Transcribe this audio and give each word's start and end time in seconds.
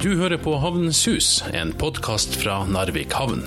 Du 0.00 0.14
hører 0.16 0.38
på 0.40 0.54
Havnens 0.56 1.02
hus, 1.04 1.42
en 1.52 1.74
podkast 1.76 2.38
fra 2.40 2.62
Narvik 2.64 3.12
havn. 3.12 3.44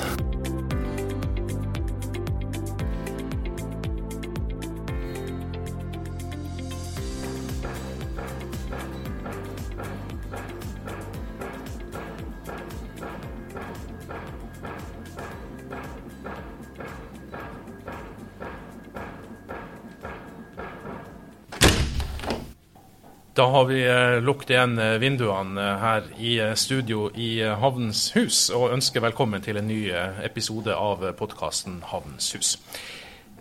Da 23.43 23.49
har 23.49 23.65
vi 23.65 23.81
eh, 23.87 24.21
lukket 24.23 24.53
igjen 24.53 24.77
eh, 24.79 24.93
vinduene 25.03 25.61
eh, 25.61 25.81
her 25.81 26.05
i 26.15 26.33
studio 26.55 27.09
i 27.11 27.41
Havnens 27.43 28.05
hus, 28.15 28.37
og 28.55 28.71
ønsker 28.71 29.03
velkommen 29.03 29.43
til 29.43 29.59
en 29.59 29.67
ny 29.67 29.81
episode 30.23 30.71
av 30.71 31.03
podkasten 31.19 31.81
Havnens 31.89 32.29
hus. 32.37 32.53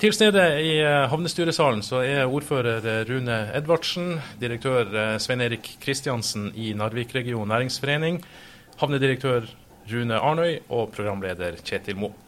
Til 0.03 0.17
stede 0.17 0.43
i 0.59 0.73
havnestyresalen 1.13 1.85
så 1.87 2.03
er 2.03 2.27
ordfører 2.27 3.07
Rune 3.07 3.39
Edvardsen, 3.55 4.17
direktør 4.43 4.91
Svein 5.23 5.47
Erik 5.47 5.71
Kristiansen 5.87 6.51
i 6.59 6.73
Narvik-region 6.75 7.55
næringsforening, 7.55 8.19
havnedirektør 8.83 9.47
Rune 9.93 10.19
Arnøy 10.19 10.59
og 10.67 10.91
programleder 10.99 11.63
Kjetil 11.63 12.03
Moe. 12.03 12.22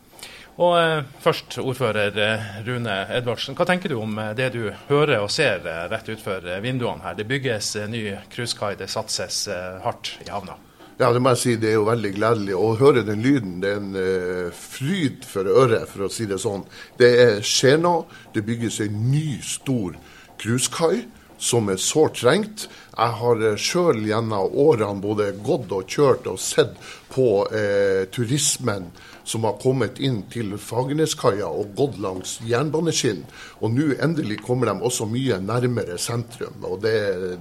Og 0.62 0.76
eh, 0.78 1.06
først, 1.22 1.56
ordfører 1.58 2.18
eh, 2.20 2.50
Rune 2.66 2.98
Edvardsen. 3.16 3.56
Hva 3.58 3.66
tenker 3.66 3.90
du 3.90 3.96
om 3.98 4.18
eh, 4.22 4.34
det 4.38 4.52
du 4.54 4.68
hører 4.90 5.24
og 5.24 5.32
ser 5.34 5.64
rett 5.90 6.06
utenfor 6.06 6.46
vinduene 6.62 7.02
her? 7.02 7.16
Det 7.18 7.26
bygges 7.26 7.74
ny 7.90 8.06
cruisekai, 8.30 8.76
det 8.78 8.90
satses 8.92 9.48
hardt 9.82 10.14
i 10.22 10.30
havna. 10.30 10.54
Ja, 11.00 11.08
det 11.10 11.24
må 11.24 11.32
jeg 11.32 11.40
si. 11.42 11.56
Det 11.58 11.72
er 11.72 11.80
jo 11.80 11.88
veldig 11.88 12.12
gledelig 12.14 12.54
å 12.54 12.68
høre 12.78 13.02
den 13.02 13.24
lyden. 13.24 13.56
Det 13.64 13.72
er 13.72 13.80
en 13.80 14.52
fryd 14.54 15.26
for 15.26 15.50
øret, 15.50 15.88
for 15.90 16.06
å 16.06 16.12
si 16.12 16.28
det 16.30 16.38
sånn. 16.38 16.62
Det 17.00 17.10
er 17.18 17.42
skjer 17.42 17.80
nå. 17.82 17.96
Det 18.30 18.44
bygges 18.46 18.78
en 18.84 19.00
ny, 19.10 19.40
stor 19.42 19.98
cruisekai 20.38 21.02
som 21.44 21.66
er 21.72 21.82
sårt 21.82 22.20
trengt. 22.22 22.68
Jeg 22.94 23.18
har 23.18 23.42
sjøl 23.58 24.04
gjennom 24.06 24.54
årene 24.54 25.02
både 25.02 25.32
gått 25.42 25.74
og 25.74 25.90
kjørt 25.90 26.30
og 26.30 26.38
sett 26.38 26.78
på 27.10 27.26
eh, 27.50 28.06
turismen 28.14 28.92
som 29.24 29.46
har 29.48 29.56
kommet 29.62 30.00
inn 30.04 30.22
til 30.32 30.56
Fagerneskaia 30.60 31.48
og 31.48 31.72
gått 31.78 31.96
langs 32.02 32.36
jernbaneskinn. 32.44 33.24
Og 33.64 33.72
nå 33.74 33.94
endelig 34.04 34.42
kommer 34.44 34.70
de 34.70 34.76
også 34.84 35.08
mye 35.10 35.40
nærmere 35.42 35.98
sentrum. 36.00 36.60
Og 36.68 36.82
det, 36.84 36.98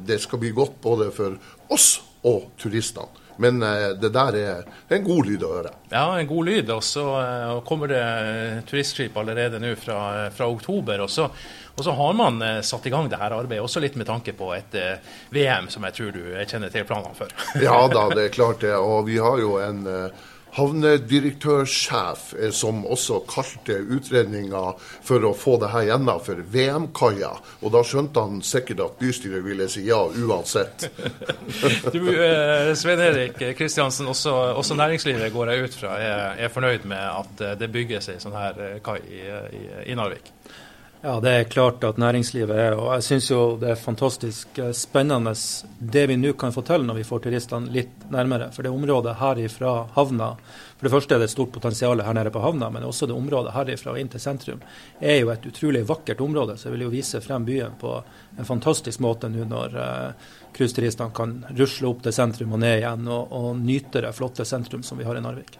det 0.08 0.22
skal 0.23 0.42
bli 0.44 0.53
godt 0.56 0.80
både 0.84 1.12
for 1.16 1.38
oss 1.73 1.98
og 2.23 2.53
turistene. 2.62 3.23
Men 3.36 3.64
eh, 3.64 3.90
det 3.90 4.09
der 4.14 4.36
er 4.38 4.64
en 4.94 5.03
god 5.06 5.28
lyd 5.28 5.44
å 5.45 5.52
høre. 5.56 5.73
Ja, 5.92 6.06
en 6.20 6.30
god 6.30 6.50
lyd. 6.50 6.70
Og 6.73 6.84
så 6.86 7.06
eh, 7.20 7.53
kommer 7.67 7.92
det 7.92 8.02
eh, 8.03 8.59
turistskip 8.70 9.18
allerede 9.18 9.62
nå 9.62 9.73
fra, 9.80 10.30
fra 10.34 10.50
oktober. 10.50 11.03
Og 11.06 11.09
så, 11.09 11.28
og 11.73 11.86
så 11.86 11.95
har 11.97 12.14
man 12.18 12.42
satt 12.66 12.86
i 12.88 12.94
gang 12.94 13.09
det 13.09 13.22
her 13.22 13.34
arbeidet, 13.34 13.64
også 13.66 13.81
litt 13.81 13.97
med 13.97 14.08
tanke 14.09 14.36
på 14.38 14.52
et 14.53 14.78
VM 15.34 15.72
som 15.73 15.86
jeg 15.88 15.97
tror 15.97 16.12
du 16.14 16.22
kjenner 16.45 16.70
til 16.73 16.86
planene 16.86 17.18
for. 17.18 17.34
Ja 17.62 17.80
da, 17.90 18.06
det 18.14 18.28
er 18.28 18.36
klart 18.36 18.62
det. 18.62 18.75
Og 18.78 19.08
vi 19.09 19.18
har 19.22 19.42
jo 19.42 19.58
en 19.62 19.81
havnedirektørsjef 20.54 22.34
eh, 22.40 22.52
som 22.56 22.84
også 22.86 23.22
kalte 23.30 23.80
utredninga 23.96 24.64
for 24.80 25.26
å 25.26 25.34
få 25.38 25.58
det 25.62 25.72
her 25.73 25.88
gjennom 25.90 26.22
for 26.23 26.42
VM-kaia. 26.56 27.32
Og 27.62 27.73
da 27.73 27.84
skjønte 27.88 28.23
han 28.23 28.42
sikkert 28.46 28.84
at 28.86 28.98
bystyret 29.02 29.46
ville 29.46 29.70
si 29.72 29.86
ja 29.90 30.02
uansett. 30.08 30.88
Du, 31.94 32.00
eh, 32.09 32.72
Svein 32.78 33.02
Erik 33.03 33.38
Kristiansen, 33.58 34.08
også, 34.09 34.31
også 34.58 34.75
næringslivet 34.78 35.34
går 35.34 35.52
jeg 35.52 35.68
ut 35.68 35.75
fra 35.78 35.96
er, 36.02 36.24
er 36.46 36.53
fornøyd 36.53 36.88
med 36.90 37.02
at 37.03 37.44
eh, 37.44 37.56
det 37.59 37.72
bygges 37.74 38.09
ei 38.14 38.20
sånn 38.22 38.38
her 38.38 38.59
kai 38.84 39.00
i, 39.03 39.24
i, 39.59 39.64
i 39.94 39.97
Narvik? 39.97 40.31
Ja, 41.06 41.19
det 41.19 41.30
er 41.30 41.44
klart 41.44 41.84
at 41.84 41.97
næringslivet 42.00 42.56
er, 42.56 42.74
og 42.80 42.94
jeg 42.94 43.03
syns 43.03 43.25
jo 43.28 43.40
det 43.59 43.74
er 43.74 43.80
fantastisk 43.80 44.59
eh, 44.64 44.69
spennende 44.72 45.34
det 45.75 46.06
vi 46.08 46.16
nå 46.16 46.31
kan 46.40 46.53
fortelle 46.56 46.88
når 46.88 47.02
vi 47.02 47.03
får 47.03 47.25
turistene 47.25 47.74
litt 47.75 48.06
nærmere. 48.14 48.47
For 48.56 48.64
det 48.64 48.72
området 48.72 49.18
her 49.19 49.41
ifra 49.44 49.74
havna, 49.97 50.30
for 50.78 50.88
det 50.88 50.94
første 50.94 51.18
er 51.18 51.19
det 51.19 51.28
et 51.28 51.34
stort 51.34 51.52
potensial 51.52 52.00
her 52.08 52.16
nede 52.16 52.31
på 52.31 52.40
havna, 52.46 52.69
men 52.72 52.88
også 52.88 53.09
det 53.12 53.18
området 53.18 53.52
herifra 53.52 53.91
og 53.91 54.00
inn 54.00 54.14
til 54.14 54.24
sentrum 54.24 54.64
er 55.02 55.19
jo 55.19 55.34
et 55.36 55.50
utrolig 55.52 55.84
vakkert 55.91 56.24
område. 56.24 56.56
Så 56.56 56.69
jeg 56.69 56.78
vil 56.78 56.86
jo 56.88 56.96
vise 56.96 57.24
frem 57.28 57.50
byen 57.52 57.75
på 57.84 57.97
en 58.38 58.47
fantastisk 58.53 59.03
måte 59.03 59.28
nå 59.28 59.44
når 59.52 59.75
uh, 59.75 60.31
cruiseturistene 60.56 61.12
kan 61.20 61.35
rusle 61.52 61.91
opp 61.91 62.08
til 62.08 62.16
sentrum 62.16 62.56
og 62.56 62.64
ned 62.64 62.80
igjen 62.80 63.12
og, 63.12 63.28
og 63.28 63.59
nyte 63.59 64.08
det 64.08 64.16
flotte 64.16 64.47
sentrum 64.47 64.88
som 64.88 65.03
vi 65.03 65.12
har 65.12 65.20
i 65.20 65.28
Narvik. 65.28 65.59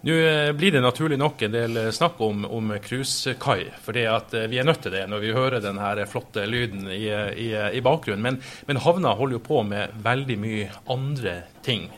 Nå 0.00 0.12
eh, 0.14 0.52
blir 0.52 0.72
det 0.72 0.80
naturlig 0.80 1.16
nok 1.18 1.42
en 1.42 1.50
del 1.52 1.76
eh, 1.76 1.88
snakk 1.90 2.20
om, 2.22 2.44
om 2.44 2.70
cruisekai, 2.82 3.64
fordi 3.82 4.04
eh, 4.06 4.44
vi 4.46 4.60
er 4.60 4.66
nødt 4.68 4.84
til 4.84 4.94
det 4.94 5.02
når 5.10 5.24
vi 5.24 5.32
hører 5.34 5.64
den 5.64 5.80
flotte 6.06 6.44
lyden 6.46 6.86
i, 6.86 7.08
i, 7.10 7.48
i 7.74 7.82
bakgrunnen. 7.82 8.22
Men, 8.22 8.38
men, 8.68 8.78
havna 8.84 9.16
holder 9.18 9.40
jo 9.40 9.42
på 9.48 9.64
med 9.66 9.96
veldig 10.04 10.36
mye 10.38 10.68
andre 10.94 11.40
ting, 11.66 11.88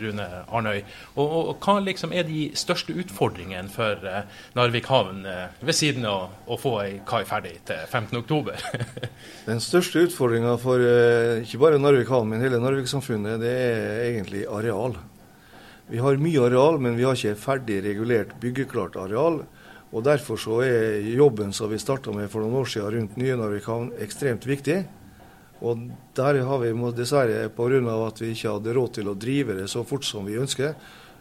Rune 0.00 0.24
Arnøy. 0.48 0.80
Og, 1.14 1.26
og, 1.26 1.50
og, 1.52 1.60
hva 1.60 1.76
liksom 1.84 2.14
er 2.16 2.24
de 2.26 2.48
største 2.58 2.96
utfordringene 2.96 3.68
for 3.70 4.00
Narvik 4.56 4.88
havn, 4.90 5.20
ved 5.60 5.76
siden 5.76 6.08
av 6.08 6.32
å 6.50 6.58
få 6.58 6.72
ei 6.86 6.96
kai 7.06 7.20
ferdig 7.28 7.58
til 7.68 7.84
15.10? 7.84 8.50
den 9.50 9.62
største 9.62 10.08
utfordringa 10.08 10.56
for 10.64 10.82
ikke 11.44 11.62
bare 11.62 11.78
Narvik 11.78 12.10
havn, 12.10 12.32
men 12.32 12.42
hele 12.42 12.58
Narvik-samfunnet, 12.64 13.38
det 13.44 13.54
er 13.60 14.04
egentlig 14.08 14.48
areal. 14.48 14.98
Vi 15.90 15.98
har 15.98 16.20
mye 16.22 16.44
areal, 16.46 16.78
men 16.78 16.94
vi 16.94 17.02
har 17.02 17.16
ikke 17.18 17.34
ferdig 17.34 17.80
regulert 17.82 18.36
byggeklart 18.38 18.94
areal. 19.00 19.40
og 19.90 20.04
Derfor 20.06 20.38
så 20.38 20.60
er 20.62 21.02
jobben 21.02 21.50
som 21.52 21.70
vi 21.72 21.80
starta 21.82 22.12
med 22.14 22.30
for 22.30 22.44
noen 22.44 22.60
år 22.60 22.68
siden 22.70 22.94
rundt 22.94 23.16
nye 23.18 23.34
Narvik 23.34 23.66
havn 23.66 23.88
ekstremt 23.98 24.46
viktig. 24.46 24.84
Og 25.66 25.82
der 26.14 26.38
har 26.46 26.62
vi 26.62 26.70
dessverre, 26.94 27.48
pga. 27.50 28.06
at 28.06 28.20
vi 28.22 28.30
ikke 28.30 28.52
hadde 28.52 28.74
råd 28.74 28.92
til 28.94 29.08
å 29.08 29.16
drive 29.18 29.56
det 29.58 29.66
så 29.68 29.82
fort 29.82 30.04
som 30.04 30.24
vi 30.24 30.38
ønsker, 30.38 30.74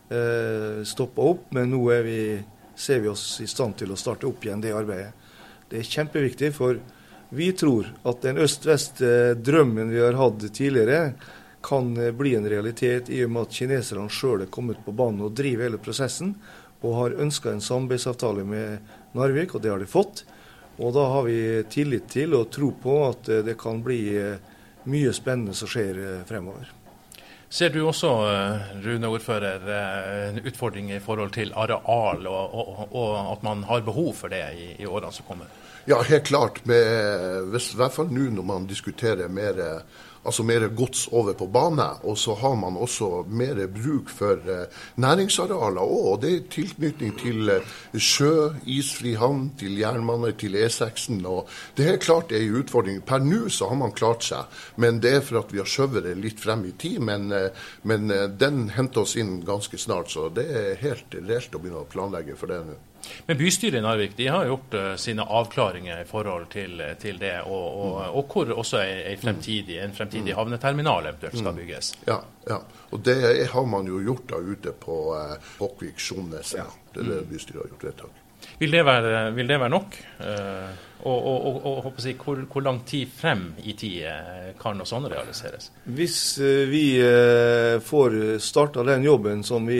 eh, 0.09 0.83
stoppa 0.85 1.21
opp. 1.21 1.51
Men 1.51 1.71
nå 1.71 1.81
vi, 2.03 2.39
ser 2.75 2.99
vi 2.99 3.09
oss 3.09 3.41
i 3.41 3.47
stand 3.47 3.75
til 3.75 3.89
å 3.91 3.97
starte 3.97 4.27
opp 4.27 4.45
igjen 4.45 4.61
det 4.61 4.71
arbeidet. 4.71 5.13
Det 5.67 5.79
er 5.79 5.83
kjempeviktig, 5.97 6.53
for 6.53 6.77
vi 7.31 7.51
tror 7.53 7.89
at 8.05 8.21
den 8.21 8.37
øst-vest-drømmen 8.37 9.89
vi 9.89 9.99
har 9.99 10.13
hatt 10.13 10.53
tidligere, 10.53 11.15
kan 11.69 11.97
eh, 11.97 12.11
bli 12.11 12.35
en 12.35 12.49
realitet 12.49 13.09
i 13.09 13.21
og 13.25 13.33
med 13.33 13.47
at 13.47 13.59
kineserne 13.59 14.09
sjøl 14.11 14.45
er 14.45 14.51
kommet 14.53 14.81
på 14.85 14.93
banen 14.95 15.27
og 15.27 15.35
driver 15.37 15.67
hele 15.67 15.81
prosessen, 15.81 16.33
og 16.81 16.95
har 16.95 17.19
ønska 17.25 17.51
en 17.51 17.63
samarbeidsavtale 17.63 18.45
med 18.47 18.91
Narvik, 19.17 19.55
og 19.55 19.63
det 19.63 19.73
har 19.73 19.81
de 19.81 19.89
fått. 19.89 20.23
Og 20.79 20.93
da 20.95 21.05
har 21.11 21.25
vi 21.27 21.39
tillit 21.69 22.07
til 22.09 22.37
og 22.37 22.49
tro 22.55 22.71
på 22.81 22.99
at 23.09 23.29
eh, 23.29 23.45
det 23.45 23.57
kan 23.59 23.83
bli 23.85 24.01
eh, 24.17 24.59
mye 24.89 25.13
spennende 25.13 25.55
som 25.57 25.69
skjer 25.69 26.23
fremover. 26.27 26.71
Ser 27.49 27.71
du 27.73 27.79
også, 27.81 28.09
Rune 28.83 29.09
ordfører, 29.09 29.63
en 30.27 30.37
utfordring 30.45 30.91
i 30.93 30.99
forhold 31.01 31.31
til 31.33 31.49
areal, 31.57 32.27
og, 32.29 32.53
og, 32.53 32.83
og 32.93 33.15
at 33.33 33.41
man 33.45 33.63
har 33.65 33.81
behov 33.87 34.11
for 34.19 34.29
det 34.29 34.43
i, 34.53 34.67
i 34.77 34.85
årene 34.85 35.09
som 35.13 35.25
kommer? 35.25 35.49
Ja, 35.89 35.97
helt 36.05 36.29
klart. 36.29 36.61
Med, 36.69 37.49
hvis, 37.49 37.71
I 37.73 37.79
hvert 37.81 37.95
fall 37.95 38.13
nå 38.13 38.27
når 38.35 38.45
man 38.45 38.69
diskuterer 38.69 39.33
mer 39.33 39.57
altså 40.25 40.43
mer 40.43 40.67
gods 40.75 41.07
over 41.11 41.33
på 41.33 41.47
bane. 41.47 41.87
Og 42.03 42.17
så 42.17 42.35
har 42.35 42.55
man 42.55 42.77
også 42.77 43.23
mer 43.27 43.59
bruk 43.67 44.09
for 44.09 44.39
eh, 44.49 44.81
næringsarealer 44.95 45.81
òg. 45.81 46.05
Og 46.13 46.21
det 46.21 46.33
er 46.33 46.49
tilknytning 46.51 47.15
til 47.19 47.53
eh, 47.53 47.69
sjø, 47.95 48.49
isfri 48.65 49.15
havn, 49.19 49.49
til 49.59 49.79
jernbane, 49.79 50.33
til 50.39 50.57
E6-en. 50.59 51.23
Og 51.25 51.47
det 51.77 51.89
er 51.93 52.03
klart 52.03 52.29
det 52.29 52.41
er 52.41 52.47
en 52.49 52.59
utfordring. 52.63 53.01
Per 53.05 53.23
nå 53.23 53.47
så 53.53 53.69
har 53.71 53.79
man 53.79 53.95
klart 53.95 54.25
seg, 54.27 54.59
men 54.75 55.01
det 55.03 55.15
er 55.15 55.25
for 55.25 55.41
at 55.43 55.53
vi 55.53 55.61
har 55.63 55.69
skjøvet 55.69 56.05
det 56.07 56.17
litt 56.19 56.43
frem 56.43 56.65
i 56.69 56.75
tid. 56.77 56.99
Men, 56.99 57.31
eh, 57.31 57.49
men 57.83 58.11
den 58.39 58.69
henter 58.75 59.05
oss 59.05 59.15
inn 59.19 59.39
ganske 59.45 59.77
snart, 59.77 60.11
så 60.11 60.29
det 60.33 60.47
er 60.49 60.83
helt 60.83 61.15
reelt 61.15 61.55
å 61.55 61.61
begynne 61.61 61.85
å 61.85 61.89
planlegge 61.89 62.37
for 62.39 62.51
det 62.51 62.63
nå. 62.67 62.79
Men 63.25 63.37
bystyret 63.37 63.79
i 63.79 63.81
Narvik 63.81 64.15
de 64.17 64.27
har 64.27 64.45
gjort 64.45 64.73
uh, 64.73 64.95
sine 64.95 65.23
avklaringer 65.23 66.01
i 66.01 66.05
forhold 66.07 66.47
til, 66.53 66.81
til 67.01 67.19
det, 67.21 67.35
og, 67.45 67.65
og, 67.67 67.91
mm. 67.95 68.17
og, 68.17 68.33
hvor 68.33 68.53
også 68.63 68.81
en 68.83 69.21
fremtidig, 69.21 69.79
en 69.83 69.93
fremtidig 69.95 70.33
mm. 70.33 70.37
havneterminal 70.37 71.11
eventuelt 71.11 71.37
skal 71.37 71.51
mm. 71.53 71.61
bygges. 71.61 71.93
Ja, 72.07 72.19
ja. 72.49 72.59
og 72.89 73.05
det 73.05 73.47
har 73.53 73.67
man 73.69 73.87
jo 73.87 74.01
gjort 74.03 74.25
da 74.31 74.41
ute 74.41 74.73
på 74.85 74.99
uh, 75.13 75.37
Håkvik-Skjomnes. 75.59 76.55
Ja. 76.57 76.67
Det 76.93 77.05
er 77.05 77.11
det 77.13 77.23
bystyret 77.29 77.63
har 77.63 77.73
gjort 77.73 77.87
vedtak. 77.91 78.25
Vil 78.59 78.71
det 78.71 78.85
være, 78.87 79.31
vil 79.35 79.49
det 79.51 79.57
være 79.59 79.71
nok? 79.71 79.97
Uh, 80.19 80.69
og, 80.99 81.27
og, 81.31 81.59
og, 81.65 81.85
og 81.87 81.99
si, 82.03 82.11
hvor, 82.19 82.41
hvor, 82.51 82.63
lang 82.65 82.81
tid 82.87 83.07
frem 83.15 83.53
i 83.63 83.71
tid 83.79 84.03
kan 84.59 84.75
noe 84.75 84.87
sånt 84.87 85.07
realiseres? 85.07 85.69
Hvis 85.87 86.17
vi 86.67 86.83
får 87.87 88.17
starta 88.43 88.83
den 88.83 89.05
jobben 89.07 89.45
som 89.47 89.69
vi 89.69 89.79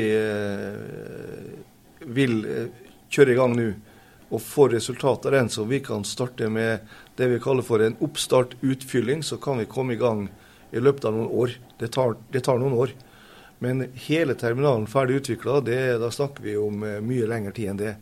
vil 2.08 2.38
kjøre 3.10 3.34
i 3.34 3.40
gang 3.40 3.56
nå 3.58 3.70
og 4.30 4.42
få 4.46 4.68
resultat 4.70 5.26
av 5.26 5.34
den, 5.34 5.50
så 5.50 5.64
vi 5.66 5.80
kan 5.82 6.04
starte 6.06 6.50
med 6.54 6.86
det 7.18 7.28
vi 7.32 7.40
kaller 7.42 7.66
for 7.66 7.82
en 7.82 7.98
oppstart-utfylling, 8.06 9.24
så 9.26 9.40
kan 9.42 9.58
vi 9.58 9.66
komme 9.66 9.96
i 9.96 10.02
gang 10.02 10.28
i 10.72 10.82
løpet 10.82 11.08
av 11.10 11.16
noen 11.18 11.32
år. 11.34 11.56
Det 11.80 11.90
tar, 11.96 12.14
det 12.30 12.44
tar 12.46 12.60
noen 12.62 12.78
år. 12.78 12.94
Men 13.60 13.88
hele 14.06 14.36
terminalen 14.40 14.86
ferdig 14.88 15.20
utvikla, 15.24 15.60
da 15.66 16.12
snakker 16.14 16.46
vi 16.46 16.54
om 16.62 16.84
eh, 16.86 17.00
mye 17.04 17.28
lengre 17.28 17.56
tid 17.58 17.74
enn 17.74 17.82
det. 17.82 17.96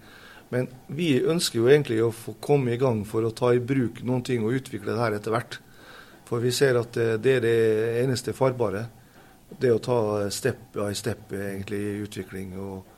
Men 0.53 0.67
vi 0.87 1.15
ønsker 1.23 1.59
jo 1.59 1.71
egentlig 1.71 2.01
å 2.03 2.11
få 2.13 2.35
komme 2.43 2.75
i 2.75 2.81
gang 2.81 3.01
for 3.07 3.25
å 3.25 3.33
ta 3.35 3.53
i 3.55 3.63
bruk 3.63 4.03
noen 4.03 4.23
ting 4.27 4.45
og 4.45 4.59
utvikle 4.59 4.93
det 4.93 5.01
her 5.01 5.17
etter 5.17 5.33
hvert. 5.33 5.57
For 6.27 6.43
vi 6.43 6.51
ser 6.55 6.77
at 6.79 6.99
eh, 6.99 7.15
det 7.23 7.39
er 7.39 7.47
det 7.47 7.57
eneste 8.03 8.35
farbare. 8.37 8.85
Det 9.47 9.71
å 9.71 9.79
ta 9.79 9.99
step 10.33 10.75
by 10.75 10.91
step 10.95 11.31
egentlig 11.31 11.79
i 11.79 11.97
utvikling 12.03 12.53
og 12.59 12.96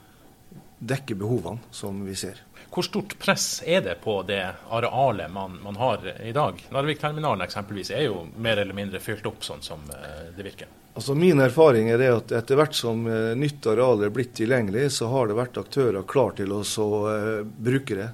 dekke 0.80 1.16
behovene 1.16 1.60
som 1.72 2.06
vi 2.06 2.16
ser. 2.16 2.40
Hvor 2.70 2.86
stort 2.86 3.16
press 3.20 3.64
er 3.66 3.82
det 3.82 3.96
på 4.04 4.22
det 4.28 4.44
arealet 4.70 5.32
man, 5.32 5.58
man 5.64 5.76
har 5.76 6.06
i 6.24 6.32
dag? 6.32 6.62
Narvikterminalen 6.72 7.44
eksempelvis 7.44 7.92
er 7.92 8.06
jo 8.06 8.22
mer 8.38 8.62
eller 8.62 8.78
mindre 8.78 9.02
fylt 9.04 9.26
opp 9.28 9.44
sånn 9.44 9.64
som 9.66 9.84
eh, 9.92 10.30
det 10.36 10.46
virker. 10.46 10.70
Altså 10.94 11.16
Min 11.18 11.42
erfaring 11.42 11.90
er 11.90 12.00
det 12.02 12.10
at 12.14 12.32
etter 12.42 12.60
hvert 12.60 12.76
som 12.76 13.06
uh, 13.08 13.36
nytt 13.38 13.66
areal 13.72 14.04
er 14.04 14.14
blitt 14.14 14.34
tilgjengelig, 14.36 14.90
så 14.96 15.08
har 15.12 15.30
det 15.30 15.38
vært 15.38 15.60
aktører 15.62 16.08
klar 16.08 16.34
til 16.38 16.52
å 16.56 16.62
uh, 16.62 17.44
bruke 17.44 18.00
det 18.00 18.10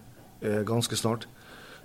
ganske 0.67 0.93
snart. 0.99 1.23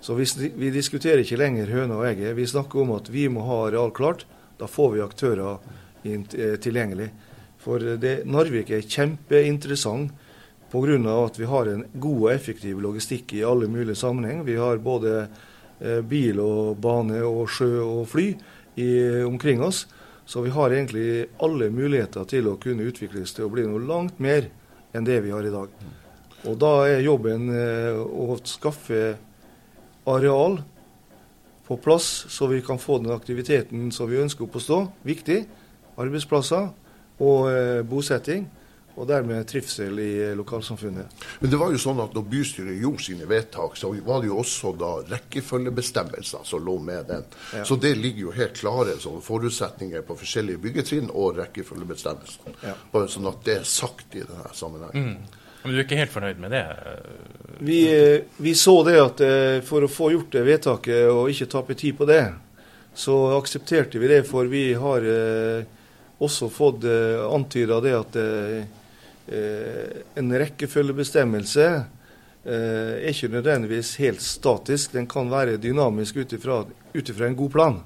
Så 0.03 0.13
vi, 0.13 0.25
vi, 0.53 0.69
diskuterer 0.69 1.23
ikke 1.23 1.39
lenger 1.39 1.71
høna 1.71 1.95
og 1.97 2.05
egget. 2.05 2.35
Vi 2.37 2.45
snakker 2.45 2.83
om 2.83 2.91
at 2.93 3.07
vi 3.09 3.23
må 3.31 3.41
ha 3.47 3.57
areal 3.69 3.89
klart. 3.95 4.27
Da 4.59 4.67
får 4.69 4.91
vi 4.93 5.01
aktører 5.01 5.63
tilgjengelig. 6.61 7.07
For 7.63 7.81
det, 7.97 8.11
Narvik 8.29 8.69
er 8.75 8.85
kjempeinteressant 8.85 10.13
pga. 10.71 11.25
at 11.25 11.39
vi 11.39 11.45
har 11.45 11.65
en 11.65 11.85
god 11.93 12.21
og 12.21 12.31
effektiv 12.31 12.81
logistikk 12.81 13.33
i 13.33 13.43
alle 13.43 13.67
mulige 13.67 13.95
sammenheng. 13.95 14.45
Vi 14.45 14.55
har 14.55 14.77
både 14.77 15.27
eh, 15.79 16.01
bil 16.01 16.39
og 16.39 16.77
bane 16.77 17.21
og 17.23 17.49
sjø 17.49 17.81
og 17.83 18.07
fly 18.07 18.35
i, 18.75 19.23
omkring 19.23 19.61
oss. 19.61 19.87
Så 20.25 20.41
vi 20.41 20.49
har 20.49 20.71
egentlig 20.71 21.27
alle 21.39 21.69
muligheter 21.69 22.23
til 22.23 22.47
å 22.47 22.57
kunne 22.61 22.87
utvikles 22.87 23.33
til 23.35 23.45
å 23.45 23.51
bli 23.51 23.65
noe 23.67 23.83
langt 23.83 24.19
mer 24.19 24.47
enn 24.93 25.03
det 25.03 25.19
vi 25.25 25.33
har 25.33 25.43
i 25.43 25.51
dag. 25.51 25.69
Og 26.47 26.57
da 26.57 26.71
er 26.87 27.03
jobben 27.05 27.51
eh, 27.51 27.97
å 27.97 28.37
skaffe 28.43 29.17
areal 30.07 30.61
på 31.67 31.77
plass, 31.77 32.07
så 32.31 32.47
vi 32.49 32.61
kan 32.65 32.79
få 32.81 32.97
den 33.03 33.13
aktiviteten 33.13 33.91
som 33.91 34.09
vi 34.09 34.21
ønsker 34.23 34.47
opp 34.47 34.57
å 34.57 34.63
stå, 34.63 34.79
viktig. 35.05 35.43
Arbeidsplasser 35.99 36.71
og 37.21 37.51
eh, 37.51 37.83
bosetting 37.85 38.47
og 39.01 39.07
dermed 39.09 39.47
trivsel 39.49 39.99
i 39.99 40.11
eh, 40.27 40.35
lokalsamfunnet. 40.37 41.25
Men 41.39 41.51
det 41.51 41.57
var 41.57 41.73
jo 41.73 41.81
sånn 41.81 41.99
at 42.03 42.13
når 42.13 42.25
bystyret 42.29 42.77
gjorde 42.77 43.05
sine 43.07 43.27
vedtak, 43.29 43.77
så 43.79 43.89
var 44.05 44.21
det 44.21 44.29
jo 44.29 44.37
også 44.43 44.73
da 44.77 44.91
rekkefølgebestemmelser 45.09 46.45
som 46.45 46.65
lå 46.65 46.77
med 46.85 47.07
den. 47.09 47.25
Ja. 47.55 47.65
Så 47.65 47.79
det 47.81 47.95
ligger 47.97 48.27
jo 48.27 48.33
helt 48.35 48.59
klare 48.59 48.97
sånn 49.01 49.23
forutsetninger 49.25 50.05
på 50.05 50.17
forskjellige 50.21 50.61
byggetrinn 50.61 51.09
og 51.09 51.39
rekkefølgebestemmelser. 51.39 52.57
Ja. 52.61 52.75
Bare 52.93 53.09
sånn 53.09 53.29
at 53.31 53.41
det 53.47 53.61
er 53.61 53.69
sagt 53.69 54.13
i 54.13 54.21
denne 54.21 54.53
sammenhengen. 54.53 55.15
Mm. 55.15 55.39
Men 55.61 55.73
du 55.73 55.77
er 55.77 55.85
ikke 55.85 55.97
helt 55.99 56.13
fornøyd 56.13 56.39
med 56.41 56.53
det? 56.53 56.63
Vi, 57.61 57.81
eh, 57.89 58.37
vi, 58.41 58.53
så 58.57 58.75
det 58.85 58.97
at 59.01 59.25
eh, 59.25 59.57
for 59.65 59.85
å 59.85 59.89
få 59.89 60.11
gjort 60.13 60.37
det 60.37 60.45
vedtaket 60.45 61.09
og 61.09 61.33
ikke 61.33 61.49
tape 61.49 61.77
tid 61.77 61.97
på 61.97 62.05
det, 62.09 62.23
så 62.97 63.17
aksepterte 63.37 64.01
vi 64.01 64.09
det. 64.11 64.21
For 64.29 64.49
vi 64.51 64.65
har 64.77 65.05
også 66.21 66.49
fått 66.51 66.83
antyda 66.83 67.77
det 67.81 67.93
at 67.95 68.17
en 69.31 70.33
rekkefølgebestemmelse 70.41 71.67
eh, 72.45 72.97
er 73.01 73.09
ikke 73.11 73.31
nødvendigvis 73.31 73.95
helt 74.01 74.21
statisk. 74.21 74.93
Den 74.93 75.07
kan 75.07 75.31
være 75.31 75.59
dynamisk 75.61 76.21
ut 76.23 76.33
ifra 76.33 77.27
en 77.27 77.35
god 77.35 77.51
plan. 77.51 77.79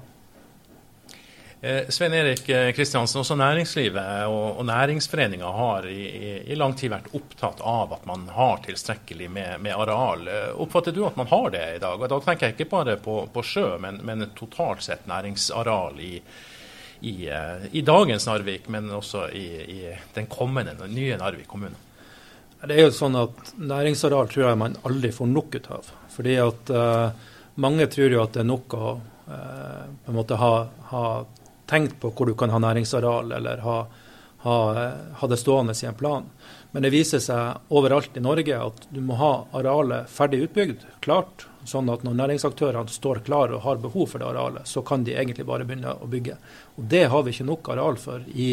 Eh, 1.60 1.88
Svein 1.88 2.12
Erik 2.12 2.44
Kristiansen, 2.76 3.20
også 3.20 3.34
næringslivet 3.34 4.26
og, 4.28 4.58
og 4.58 4.66
næringsforeninga 4.68 5.52
har 5.56 5.86
i, 5.88 6.02
i, 6.04 6.32
i, 6.52 6.58
lang 6.58 6.76
tid 6.76 6.92
vært 6.92 7.08
opptatt 7.16 7.62
av 7.64 7.94
at 7.96 8.04
man 8.06 8.26
har 8.34 8.60
tilstrekkelig 8.66 9.30
med, 9.30 9.62
med, 9.64 9.72
areal. 9.74 10.28
Oppfatter 10.62 10.92
du 10.92 11.06
at 11.08 11.16
man 11.16 11.30
har 11.32 11.48
det 11.54 11.64
i 11.76 11.80
dag? 11.82 11.96
Og 11.96 12.12
da 12.12 12.20
tenker 12.26 12.50
jeg 12.50 12.58
ikke 12.58 12.74
bare 12.76 12.98
på, 13.00 13.22
på 13.32 13.46
sjø, 13.46 13.70
men, 13.82 14.02
men, 14.04 14.28
totalt 14.36 14.84
sett 14.84 15.08
næringsareal 15.08 15.98
i, 16.04 16.20
i, 17.00 17.28
eh, 17.28 17.66
i 17.72 17.82
dagens 17.86 18.26
Narvik, 18.26 18.68
men 18.72 18.90
også 18.90 19.28
i, 19.36 19.46
i, 19.76 19.80
den 20.14 20.28
kommende, 20.30 20.76
den 20.78 20.94
nye 20.96 21.18
Narvik 21.20 21.48
kommune? 21.48 21.76
Det 22.66 22.74
er 22.74 22.86
jo 22.86 22.94
sånn 22.94 23.18
at 23.20 23.52
Næringsareal 23.60 24.30
tror 24.32 24.48
jeg 24.48 24.58
man 24.58 24.78
aldri 24.88 25.12
får 25.14 25.28
nok 25.28 25.58
ut 25.58 25.68
av. 25.76 25.90
Fordi 26.16 26.38
at 26.40 26.72
uh, 26.72 27.32
Mange 27.60 27.86
tror 27.92 28.12
jo 28.12 28.22
at 28.22 28.32
det 28.34 28.42
er 28.42 28.48
nok 28.48 28.74
å 28.76 28.88
uh, 28.96 29.84
på 30.04 30.12
en 30.12 30.16
måte 30.16 30.36
ha, 30.40 30.50
ha, 30.90 31.04
tenkt 31.68 31.98
på 32.00 32.10
hvor 32.16 32.28
du 32.28 32.34
kan 32.38 32.52
ha 32.52 32.60
næringsareal, 32.62 33.30
eller 33.38 33.62
ha, 33.64 33.76
ha, 34.46 34.86
ha 35.20 35.36
stående 35.36 35.74
i 35.82 35.88
en 35.90 35.98
plan. 35.98 36.30
Men 36.76 36.84
det 36.84 36.92
viser 36.92 37.22
seg 37.24 37.72
overalt 37.72 38.16
i 38.18 38.22
Norge 38.24 38.56
at 38.60 38.88
du 38.92 38.98
må 39.00 39.16
ha 39.20 39.32
arealet 39.56 40.10
ferdig 40.12 40.42
utbygd, 40.48 40.82
klart. 41.04 41.46
Sånn 41.66 41.88
at 41.90 42.04
når 42.06 42.14
næringsaktørene 42.20 42.92
står 42.92 43.24
klare 43.26 43.56
og 43.56 43.64
har 43.64 43.80
behov 43.82 44.12
for 44.12 44.22
det 44.22 44.28
arealet, 44.28 44.68
så 44.70 44.84
kan 44.86 45.02
de 45.06 45.16
egentlig 45.16 45.48
bare 45.48 45.64
begynne 45.66 45.96
å 45.96 46.06
bygge. 46.10 46.36
Og 46.76 46.84
Det 46.92 47.06
har 47.10 47.24
vi 47.24 47.32
ikke 47.34 47.48
nok 47.48 47.70
areal 47.72 47.98
for 47.98 48.22
i 48.28 48.50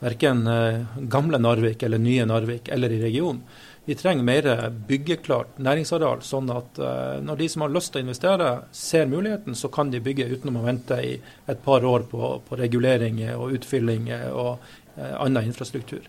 verken 0.00 0.42
eh, 0.50 0.98
gamle 1.12 1.38
Narvik 1.38 1.84
eller 1.86 2.02
nye 2.02 2.26
Narvik 2.26 2.72
eller 2.74 2.96
i 2.96 3.02
regionen. 3.04 3.44
Vi 3.86 3.94
trenger 3.94 4.24
mer 4.26 4.46
byggeklart 4.88 5.60
næringsareal, 5.62 6.24
sånn 6.26 6.48
at 6.50 6.80
uh, 6.82 7.20
når 7.22 7.36
de 7.38 7.46
som 7.52 7.62
har 7.62 7.70
lyst 7.70 7.92
til 7.94 8.00
å 8.00 8.06
investere, 8.08 8.48
ser 8.74 9.06
muligheten, 9.06 9.54
så 9.54 9.70
kan 9.70 9.92
de 9.92 10.00
bygge 10.02 10.26
uten 10.32 10.58
å 10.58 10.64
vente 10.64 10.98
i 10.98 11.12
et 11.46 11.60
par 11.62 11.86
år 11.86 12.08
på, 12.10 12.32
på 12.48 12.58
reguleringer 12.58 13.38
og 13.38 13.54
utfyllinger 13.60 14.34
og 14.34 14.66
annen 14.96 15.50
infrastruktur. 15.50 16.08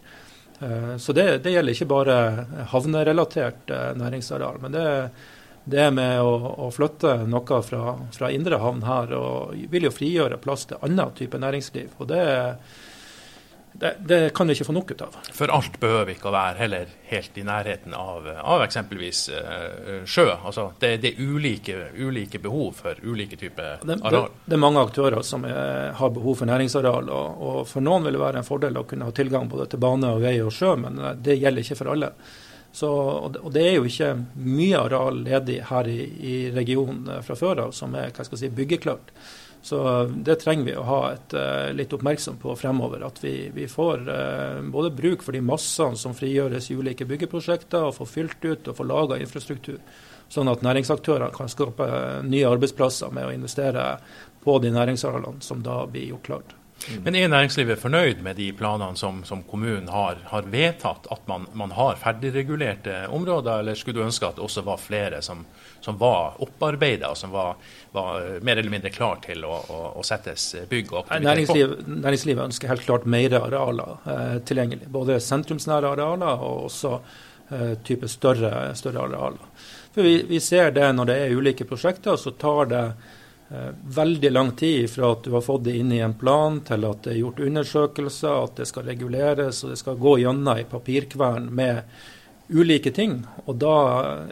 Uh, 0.61 0.97
så 0.97 1.13
det, 1.13 1.27
det, 1.45 1.53
gjelder 1.53 1.75
ikke 1.75 1.89
bare 1.91 2.19
havnerelatert 2.71 3.73
næringsareal. 3.99 4.61
men 4.63 4.77
det 4.77 4.85
er 4.85 5.09
det 5.67 5.87
med 5.91 6.21
å, 6.23 6.33
å 6.63 6.69
flytte 6.71 7.25
noe 7.27 7.61
fra, 7.65 7.97
fra, 8.15 8.29
indre 8.31 8.59
havn 8.61 8.85
her 8.87 9.11
og 9.17 9.57
vil 9.71 9.89
jo 9.89 9.91
frigjøre 9.91 10.39
plass 10.39 10.63
til 10.69 10.79
annen 10.85 11.11
type 11.17 11.39
næringsliv. 11.43 11.89
og 11.97 12.07
det, 12.07 12.23
det, 13.79 13.93
det, 13.99 14.29
kan 14.33 14.47
vi 14.47 14.55
ikke 14.57 14.65
få 14.65 14.73
nok 14.73 14.91
ut 14.91 15.01
av. 15.05 15.17
For 15.37 15.51
alt 15.53 15.75
behøver 15.81 16.15
ikke 16.15 16.31
å 16.31 16.33
være 16.33 16.57
heller 16.63 16.93
helt 17.11 17.37
i 17.37 17.43
nærheten 17.45 17.93
av, 17.93 18.25
av 18.41 18.63
eksempelvis 18.65 19.19
uh, 19.29 20.01
sjø. 20.09 20.25
Altså, 20.33 20.71
det, 20.81 20.95
det 21.03 21.11
er 21.13 21.21
ulike, 21.21 21.77
ulike, 21.93 22.41
behov 22.41 22.81
for 22.81 22.97
ulike 23.03 23.37
typer 23.37 23.83
areal. 23.85 24.31
Det, 24.45 24.55
er 24.57 24.63
mange 24.63 24.81
aktører 24.81 25.21
som 25.25 25.45
er, 25.45 25.93
har 25.99 26.11
behov 26.15 26.41
for 26.41 26.49
næringsareal. 26.49 27.13
Og, 27.13 27.45
og, 27.49 27.61
For 27.69 27.85
noen 27.85 28.07
vil 28.07 28.17
det 28.17 28.23
være 28.25 28.41
en 28.41 28.49
fordel 28.49 28.81
å 28.81 28.85
kunne 28.89 29.09
ha 29.09 29.15
tilgang 29.15 29.49
både 29.51 29.69
til 29.71 29.83
bane, 29.83 30.09
og 30.15 30.25
vei 30.25 30.35
og 30.41 30.53
sjø, 30.53 30.73
men 30.81 30.97
eh, 30.97 31.17
det 31.29 31.37
gjelder 31.37 31.65
ikke 31.67 31.81
for 31.83 31.93
alle. 31.93 32.13
Så, 32.77 32.89
og 32.89 33.51
det 33.53 33.63
er 33.63 33.77
jo 33.77 33.87
ikke 33.89 34.11
mye 34.43 34.81
areal 34.83 35.21
ledig 35.25 35.61
her 35.69 35.87
i, 35.89 36.01
i 36.03 36.35
regionen 36.53 37.07
eh, 37.13 37.23
fra 37.25 37.37
før 37.37 37.67
av 37.67 37.77
som 37.77 37.93
er 37.97 38.09
hva 38.09 38.25
skal 38.25 38.37
jeg 38.39 38.47
si, 38.47 38.55
byggeklart. 38.57 39.13
Så 39.61 39.79
det 40.07 40.37
trenger 40.43 40.67
vi 40.67 40.75
å 40.77 40.85
ha 40.87 40.99
et, 41.11 41.33
uh, 41.35 41.71
litt 41.75 41.93
oppmerksom 41.95 42.37
på 42.39 42.53
fremover. 42.59 43.01
At 43.07 43.17
vi, 43.23 43.49
vi 43.53 43.65
får 43.67 44.05
uh, 44.07 44.61
både 44.71 44.93
bruk 44.95 45.25
for 45.25 45.35
de 45.35 45.41
massene 45.43 45.99
som 45.99 46.15
frigjøres 46.15 46.69
i 46.71 46.77
ulike 46.77 47.07
byggeprosjekter, 47.09 47.89
og 47.89 47.97
får 47.97 48.11
fylt 48.11 48.45
ut 48.45 48.69
og 48.69 48.77
får 48.77 48.91
laga 48.91 49.19
infrastruktur. 49.23 49.81
Sånn 50.31 50.51
at 50.51 50.63
næringsaktørene 50.63 51.33
kan 51.35 51.51
skape 51.51 51.89
nye 52.27 52.47
arbeidsplasser 52.47 53.11
med 53.15 53.27
å 53.27 53.35
investere 53.35 53.89
på 54.43 54.57
de 54.63 54.71
næringsarealene 54.75 55.43
som 55.43 55.63
da 55.63 55.81
blir 55.87 56.11
gjort 56.13 56.25
klart. 56.27 56.55
Mm. 56.77 57.03
Men 57.03 57.15
er 57.15 57.31
næringslivet 57.31 57.81
fornøyd 57.81 58.19
med 58.23 58.37
de 58.37 58.51
planene 58.55 58.95
som, 58.99 59.23
som 59.25 59.41
kommunen 59.43 59.89
har, 59.89 60.19
har, 60.29 60.45
vedtatt? 60.51 61.07
At 61.11 61.25
man, 61.27 61.47
man, 61.57 61.73
har 61.73 61.97
ferdigregulerte 61.99 63.07
områder, 63.13 63.63
eller 63.63 63.75
skulle 63.75 63.97
du 63.99 64.05
ønske 64.05 64.27
at 64.27 64.37
det 64.37 64.45
også 64.45 64.63
var 64.67 64.81
flere 64.81 65.23
som, 65.25 65.45
som 65.87 65.97
var 65.97 66.35
opparbeida, 66.43 67.09
og 67.13 67.17
som 67.17 67.31
var, 67.31 67.55
var, 67.95 68.27
mer 68.43 68.59
eller 68.59 68.73
mindre 68.73 68.91
klar 68.93 69.21
til 69.23 69.45
å, 69.47 69.55
å, 69.55 69.79
å 69.97 70.05
settes 70.05 70.49
bygg 70.69 70.93
og 70.93 70.99
aktivitet 71.05 71.47
på? 71.49 71.97
Næringslivet 72.03 72.43
ønsker 72.49 72.73
helt 72.73 72.85
klart 72.85 73.07
mer 73.09 73.39
arealer 73.39 74.09
eh, 74.13 74.37
tilgjengelig. 74.47 74.91
Både 74.93 75.19
sentrumsnære 75.23 75.93
arealer 75.95 76.47
og 76.47 76.67
også 76.69 76.95
eh, 76.97 77.75
type 77.87 78.11
større, 78.11 78.51
større 78.79 79.07
arealer. 79.07 79.53
For 79.95 80.05
vi, 80.05 80.19
vi 80.29 80.43
ser 80.43 80.75
det 80.75 80.91
når 80.93 81.09
det 81.09 81.21
er 81.23 81.37
ulike 81.39 81.65
prosjekter, 81.69 82.19
så 82.21 82.35
tar 82.37 82.73
det 82.73 82.83
Eh, 83.49 83.69
veldig 83.83 84.31
lang 84.31 84.51
tid 84.51 84.89
fra 84.89 85.11
at 85.11 85.23
du 85.23 85.31
har 85.31 85.41
fått 85.41 85.63
det 85.63 85.77
inn 85.77 85.91
i 85.91 86.01
en 86.03 86.13
plan, 86.19 86.59
til 86.67 86.83
at 86.83 87.05
det 87.05 87.13
er 87.13 87.21
gjort 87.21 87.39
undersøkelser, 87.39 88.43
at 88.43 88.57
det 88.59 88.65
skal 88.67 88.89
reguleres 88.89 89.61
og 89.63 89.71
det 89.71 89.79
skal 89.79 89.99
gå 90.01 90.17
gjennom 90.19 90.49
ei 90.51 90.65
papirkvern 90.67 91.47
med 91.55 91.79
ulike 92.49 92.91
ting. 92.91 93.25
Og 93.45 93.55
da 93.55 93.75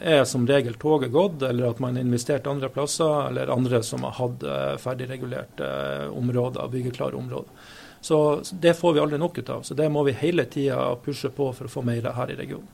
er 0.01 0.23
som 0.25 0.47
regel 0.47 0.77
toget 0.79 1.11
gått, 1.11 1.41
eller 1.43 1.69
at 1.69 1.81
man 1.83 1.97
har 1.97 2.05
investert 2.05 2.47
andre 2.47 2.69
plasser, 2.69 3.29
eller 3.29 3.51
andre 3.53 3.81
som 3.83 4.05
har 4.07 4.15
hatt 4.19 4.43
eh, 4.43 4.75
ferdigregulerte 4.81 5.65
eh, 5.65 6.07
områder, 6.17 6.67
byggeklare 6.71 7.15
områder. 7.15 7.73
Så 8.01 8.41
det 8.51 8.75
får 8.77 8.93
vi 8.93 8.99
aldri 9.01 9.17
nok 9.17 9.37
ut 9.37 9.49
av. 9.49 9.61
Så 9.65 9.73
det 9.73 9.89
må 9.89 10.03
vi 10.05 10.13
hele 10.13 10.45
tida 10.45 10.95
pushe 11.01 11.31
på 11.33 11.49
for 11.57 11.65
å 11.65 11.71
få 11.71 11.81
mer 11.81 12.11
her 12.13 12.31
i 12.31 12.37
regionen. 12.37 12.67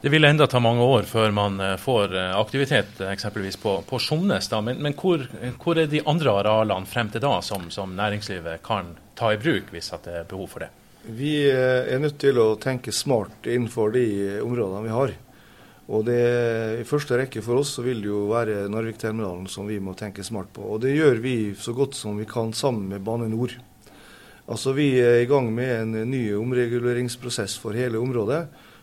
Det 0.00 0.10
vil 0.10 0.24
enda 0.24 0.46
ta 0.46 0.58
mange 0.62 0.82
år 0.82 1.06
før 1.06 1.30
man 1.34 1.60
eh, 1.60 1.76
får 1.78 2.16
aktivitet 2.38 3.02
eksempelvis 3.06 3.60
på, 3.62 3.76
på 3.86 4.00
Skjomnes. 4.02 4.50
Men, 4.64 4.82
men 4.82 4.96
hvor, 4.98 5.22
hvor, 5.62 5.78
er 5.78 5.90
de 5.90 6.02
andre 6.06 6.34
arealene 6.40 6.88
frem 6.88 7.12
til 7.12 7.22
da 7.22 7.38
som, 7.44 7.70
som, 7.70 7.94
næringslivet 7.98 8.62
kan 8.66 8.96
ta 9.18 9.34
i 9.34 9.38
bruk 9.38 9.70
hvis 9.74 9.92
det 10.06 10.20
er 10.22 10.30
behov 10.30 10.50
for 10.56 10.66
det? 10.66 10.72
Vi 11.08 11.32
eh, 11.48 11.88
er 11.88 12.02
nødt 12.02 12.18
til 12.20 12.36
å 12.36 12.58
tenke 12.60 12.92
smart 12.92 13.46
innenfor 13.48 13.94
de 13.94 14.04
områdene 14.44 14.84
vi 14.84 14.92
har. 14.92 15.14
Og 15.88 16.02
det, 16.04 16.20
I 16.82 16.84
første 16.84 17.16
rekke 17.16 17.40
for 17.40 17.62
oss 17.62 17.70
så 17.78 17.84
vil 17.86 18.02
det 18.04 18.10
jo 18.10 18.26
være 18.28 18.66
Narvik-terminalen 18.68 19.46
som 19.48 19.64
vi 19.70 19.78
må 19.80 19.94
tenke 19.96 20.24
smart 20.26 20.50
på. 20.52 20.66
Og 20.68 20.82
det 20.84 20.92
gjør 20.92 21.22
vi 21.24 21.36
så 21.56 21.72
godt 21.72 21.96
som 21.96 22.18
vi 22.20 22.26
kan 22.28 22.52
sammen 22.52 22.90
med 22.92 23.00
Bane 23.06 23.30
Nor. 23.32 23.54
Altså 24.48 24.74
Vi 24.76 24.90
er 25.00 25.22
i 25.22 25.28
gang 25.28 25.48
med 25.52 25.70
en 25.78 26.10
ny 26.10 26.20
omreguleringsprosess 26.36 27.56
for 27.60 27.76
hele 27.76 28.00
området 28.00 28.42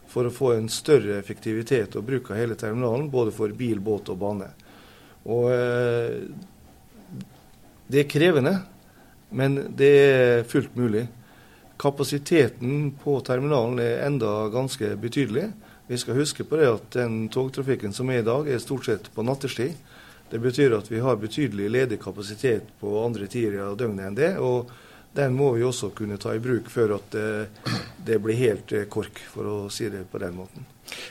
for 0.10 0.25
å 0.25 0.34
få 0.34 0.55
en 0.55 0.70
større 0.70 1.20
effektivitet 1.20 1.94
og 1.98 2.08
bruk 2.08 2.32
av 2.32 2.39
hele 2.41 2.58
terminalen, 2.58 3.05
både 3.13 3.34
for 3.34 3.53
bil, 3.53 3.77
båt 3.86 4.10
og 4.13 4.17
bane. 4.22 4.50
Og 5.29 5.51
eh, 5.53 6.25
Det 7.86 8.01
er 8.01 8.10
krevende, 8.10 8.55
men 9.29 9.60
det 9.77 9.91
er 10.01 10.50
fullt 10.50 10.74
mulig. 10.74 11.05
Kapasiteten 11.77 12.94
på 13.03 13.20
terminalen 13.25 13.82
er 13.84 14.05
enda 14.05 14.48
ganske 14.53 14.94
betydelig. 15.00 15.50
Vi 15.88 15.98
skal 16.01 16.17
huske 16.17 16.46
på 16.48 16.58
det 16.58 16.70
at 16.72 16.88
den 16.96 17.27
togtrafikken 17.29 17.94
som 17.94 18.10
er 18.10 18.24
i 18.24 18.25
dag, 18.25 18.48
er 18.48 18.63
stort 18.63 18.88
sett 18.88 19.12
på 19.13 19.25
nattestid. 19.25 19.75
Det 20.32 20.39
betyr 20.41 20.74
at 20.79 20.89
vi 20.89 21.03
har 21.03 21.20
betydelig 21.22 21.70
ledig 21.70 22.00
kapasitet 22.01 22.72
på 22.79 22.96
andre 23.03 23.27
tider 23.29 23.62
av 23.67 23.77
døgnet 23.77 24.08
enn 24.10 24.17
det. 24.17 24.34
og 24.39 24.72
den 25.15 25.36
må 25.36 25.53
vi 25.55 25.63
også 25.63 25.94
kunne 25.96 26.17
ta 26.20 26.34
i 26.36 26.41
bruk 26.44 26.67
før 26.67 26.98
at 26.98 27.13
det, 28.05 28.19
blir 28.24 28.38
helt 28.39 28.71
eh, 28.71 28.88
kork, 28.91 29.19
for 29.31 29.50
å 29.50 29.57
si 29.74 29.89
det 29.91 30.05
på 30.12 30.21
den 30.21 30.35
måten. 30.38 30.65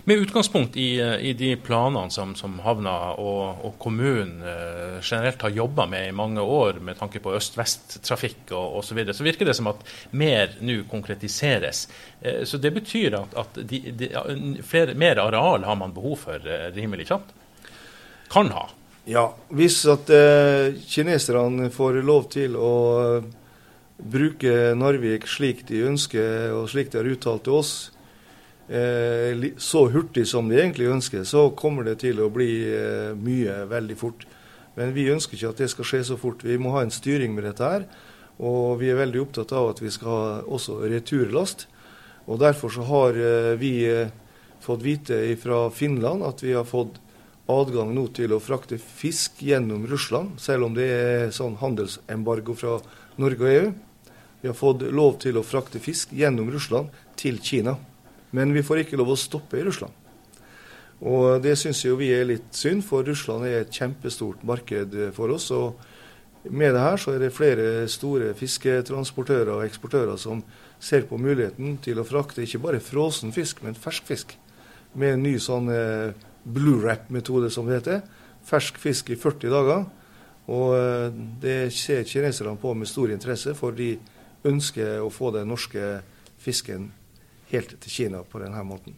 Med 0.06 0.22
utgangspunkt 0.22 0.76
i, 0.78 1.00
eh, 1.02 1.16
i 1.30 1.32
de 1.38 1.50
planene 1.60 2.12
som, 2.14 2.34
som 2.38 2.58
havna 2.64 2.94
og, 3.20 3.64
og 3.66 3.74
kommunen 3.82 4.44
eh, 4.46 5.00
generelt 5.00 5.42
har 5.42 5.56
jobba 5.56 5.88
med 5.90 6.08
i 6.08 6.14
mange 6.16 6.42
år 6.42 6.78
med 6.84 6.98
tanke 7.00 7.22
på 7.24 7.34
øst-vest-trafikk 7.38 8.54
og 8.54 8.78
osv., 8.80 8.92
så, 8.92 8.98
videre, 9.00 9.16
så 9.18 9.26
virker 9.26 9.50
det 9.50 9.56
som 9.58 9.72
at 9.72 9.82
mer 10.14 10.54
nå 10.62 10.82
konkretiseres. 10.90 11.86
Så 12.44 12.58
det 12.62 12.70
betyr 12.72 13.18
at, 13.18 13.34
at 13.36 13.58
de, 13.68 13.80
de, 13.92 14.08
flere, 14.64 14.94
mer 14.96 15.20
areal 15.20 15.66
har 15.66 15.76
man 15.76 15.92
behov 15.96 16.22
for 16.28 16.54
rimelig 16.76 17.10
kjapt? 17.10 17.34
Kan 18.32 18.50
ha. 18.54 18.68
Ja, 19.04 19.26
hvis 19.52 19.82
at 19.90 20.08
eh, 20.12 20.72
kineserne 20.88 21.68
får 21.72 22.00
lov 22.08 22.28
til 22.32 22.54
å 22.56 22.70
bruke 24.04 24.74
Narvik 24.76 25.26
slik 25.30 25.64
de 25.68 25.84
ønsker 25.88 26.52
og 26.54 26.68
slik 26.72 26.92
de 26.92 27.00
har 27.00 27.08
uttalt 27.08 27.46
til 27.46 27.58
oss, 27.58 27.74
Eh, 28.68 29.50
så 29.56 29.88
hurtig 29.92 30.24
som 30.28 30.48
de 30.48 30.56
egentlig 30.56 30.88
ønsker, 30.88 31.24
så 31.28 31.50
kommer 31.52 31.84
det 31.84 31.98
til 32.00 32.22
å 32.24 32.30
bli 32.32 32.64
eh, 32.72 33.12
mye 33.12 33.64
veldig 33.68 33.96
fort. 34.00 34.24
Men 34.74 34.94
vi 34.96 35.10
ønsker 35.12 35.36
ikke 35.36 35.52
at 35.52 35.60
det 35.60 35.70
skal 35.70 35.88
skje 35.90 36.02
så 36.08 36.16
fort. 36.18 36.44
Vi 36.44 36.56
må 36.58 36.72
ha 36.74 36.82
en 36.82 36.94
styring 36.94 37.36
med 37.36 37.44
dette 37.44 37.68
her. 37.68 37.86
Og 38.40 38.80
vi 38.80 38.88
er 38.90 38.98
veldig 38.98 39.20
opptatt 39.20 39.52
av 39.54 39.74
at 39.74 39.84
vi 39.84 39.92
skal 39.94 40.10
ha 40.10 40.40
også 40.42 40.80
returlast. 40.90 41.68
Og 42.26 42.40
derfor 42.40 42.72
så 42.72 42.88
har 42.88 43.20
eh, 43.20 43.52
vi 43.60 43.76
fått 44.64 44.82
vite 44.82 45.20
fra 45.36 45.68
Finland 45.68 46.24
at 46.24 46.40
vi 46.42 46.56
har 46.56 46.64
fått 46.64 46.96
adgang 47.52 47.92
nå 47.92 48.06
til 48.16 48.32
å 48.32 48.40
frakte 48.40 48.78
fisk 48.80 49.42
gjennom 49.44 49.84
Russland, 49.84 50.38
selv 50.40 50.70
om 50.70 50.72
det 50.72 50.86
er 50.88 51.34
sånn 51.36 51.58
handelsembargo 51.60 52.56
fra 52.56 52.78
Norge 53.20 53.44
og 53.44 53.50
EU. 53.52 53.66
Vi 54.44 54.48
har 54.48 54.54
fått 54.54 54.82
lov 54.92 55.14
til 55.22 55.38
å 55.40 55.42
frakte 55.42 55.80
fisk 55.80 56.10
gjennom 56.12 56.50
Russland 56.52 56.92
til 57.16 57.38
Kina. 57.40 57.78
Men 58.36 58.50
vi 58.52 58.60
får 58.60 58.82
ikke 58.82 58.98
lov 59.00 59.14
å 59.14 59.16
stoppe 59.16 59.56
i 59.56 59.62
Russland. 59.64 59.94
Og 61.00 61.40
det 61.40 61.54
syns 61.56 61.80
jo 61.80 61.94
vi 61.96 62.10
er 62.12 62.26
litt 62.28 62.50
synd, 62.52 62.84
for 62.84 63.08
Russland 63.08 63.46
er 63.48 63.62
et 63.62 63.72
kjempestort 63.72 64.44
marked 64.44 64.92
for 65.16 65.32
oss. 65.32 65.48
og 65.48 65.80
med 66.44 66.74
det 66.74 66.84
her 66.84 67.00
så 67.00 67.14
er 67.14 67.24
det 67.24 67.32
flere 67.32 67.88
store 67.88 68.34
fisketransportører 68.36 69.54
og 69.54 69.64
eksportører 69.64 70.20
som 70.20 70.44
ser 70.76 71.08
på 71.08 71.16
muligheten 71.16 71.78
til 71.80 71.96
å 71.96 72.04
frakte 72.04 72.44
ikke 72.44 72.60
bare 72.60 72.84
frossen 72.84 73.32
fisk, 73.32 73.62
men 73.64 73.72
fersk 73.72 74.04
fisk. 74.04 74.36
Med 74.92 75.14
en 75.14 75.24
ny 75.24 75.38
sånn 75.40 75.72
eh, 75.72 76.12
blue 76.44 76.84
wrap-metode, 76.84 77.48
som 77.48 77.64
det 77.64 77.80
heter. 77.80 78.02
Fersk 78.44 78.76
fisk 78.76 79.08
i 79.08 79.16
40 79.16 79.56
dager. 79.56 79.86
Og 80.52 80.76
eh, 80.76 81.22
det 81.40 81.72
ser 81.72 82.04
kineserne 82.04 82.58
på 82.60 82.76
med 82.76 82.92
stor 82.92 83.08
interesse, 83.08 83.56
for 83.56 83.72
de 83.72 83.94
ønsker 84.44 85.00
å 85.02 85.10
få 85.12 85.30
den 85.34 85.48
norske 85.48 86.02
fisken 86.40 86.90
helt 87.50 87.76
til 87.80 87.90
Kina 87.90 88.22
på 88.28 88.42
denne 88.42 88.64
måten. 88.66 88.96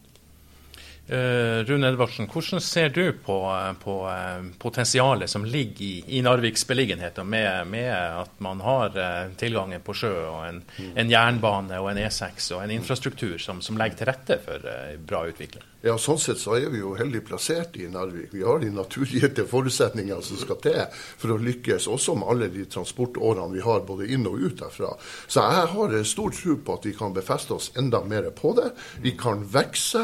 Uh, 1.07 1.63
Rune 1.63 1.87
Edvardsen, 1.87 2.27
hvordan 2.27 2.59
ser 2.59 2.89
du 2.91 3.13
på, 3.23 3.37
på 3.79 3.93
uh, 4.03 4.43
potensialet 4.59 5.31
som 5.31 5.45
ligger 5.47 5.85
i, 5.85 6.17
i 6.17 6.21
Narviks 6.21 6.67
beliggenhet, 6.67 7.21
med, 7.23 7.67
med, 7.71 7.93
at 7.95 8.33
man 8.43 8.59
har 8.59 8.91
uh, 8.91 9.31
tilgangen 9.39 9.85
på 9.87 9.95
sjø 9.95 10.11
og 10.25 10.41
en, 10.49 10.59
mm. 10.67 10.91
en, 10.99 11.13
jernbane 11.13 11.79
og 11.79 11.93
en 11.93 12.01
E6 12.03 12.51
og 12.57 12.65
en 12.65 12.75
infrastruktur 12.75 13.37
som, 13.39 13.63
som 13.63 13.79
legger 13.79 14.01
til 14.01 14.11
rette 14.11 14.39
for 14.43 14.67
bra 15.07 15.23
utvikling? 15.31 15.63
Ja, 15.85 15.93
Sånn 16.01 16.17
sett 16.19 16.39
så 16.41 16.57
er 16.57 16.71
vi 16.73 16.81
jo 16.81 16.95
heldig 16.97 17.21
plassert 17.27 17.77
i 17.79 17.85
Narvik. 17.87 18.33
Vi 18.33 18.43
har 18.43 18.59
de 18.59 18.71
naturgitte 18.73 19.45
forutsetningene 19.47 20.23
som 20.25 20.39
skal 20.41 20.57
til 20.63 20.79
for 20.91 21.35
å 21.35 21.37
lykkes, 21.39 21.87
også 21.87 22.17
med 22.17 22.31
alle 22.33 22.49
de 22.51 22.65
transportårene 22.67 23.53
vi 23.53 23.63
har 23.63 23.85
både 23.87 24.09
inn 24.11 24.25
og 24.27 24.41
ut 24.41 24.57
derfra. 24.59 24.95
Så 25.29 25.45
jeg 25.45 25.69
har 25.75 25.95
stor 26.09 26.33
tro 26.35 26.57
på 26.65 26.77
at 26.79 26.89
vi 26.89 26.95
kan 26.97 27.15
befeste 27.15 27.55
oss 27.55 27.69
enda 27.79 28.01
mer 28.03 28.27
på 28.35 28.51
det. 28.57 28.71
Vi 29.05 29.13
kan 29.19 29.45
vokse. 29.53 30.03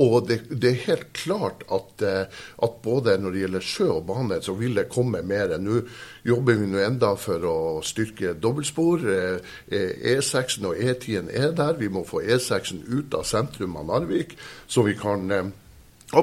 Og 0.00 0.26
det, 0.28 0.38
det, 0.48 0.70
er 0.70 0.84
helt 0.86 1.08
klart 1.12 1.64
at, 1.72 2.02
eh, 2.02 2.24
at, 2.64 2.76
både 2.82 3.18
når 3.20 3.34
det 3.34 3.42
gjelder 3.42 3.66
sjø 3.66 3.88
og 3.98 4.06
bane, 4.08 4.38
så 4.42 4.54
vil 4.56 4.78
det 4.78 4.88
komme 4.92 5.20
mer. 5.26 5.52
Nå 5.60 5.82
jobber 6.24 6.56
vi 6.60 6.68
nå 6.70 6.80
enda 6.80 7.12
for 7.20 7.44
å 7.44 7.56
styrke 7.84 8.32
dobbeltspor. 8.40 9.04
E6 9.68 10.56
eh, 10.56 10.68
og 10.68 10.80
E10 10.80 11.28
er 11.28 11.52
der. 11.58 11.76
Vi 11.80 11.90
må 11.92 12.06
få 12.08 12.22
E6 12.24 12.78
ut 12.88 13.18
av 13.18 13.28
sentrum 13.28 13.76
av 13.76 13.90
Narvik, 13.90 14.32
så 14.66 14.86
vi 14.86 14.96
kan 14.96 15.28
eh, 15.30 15.52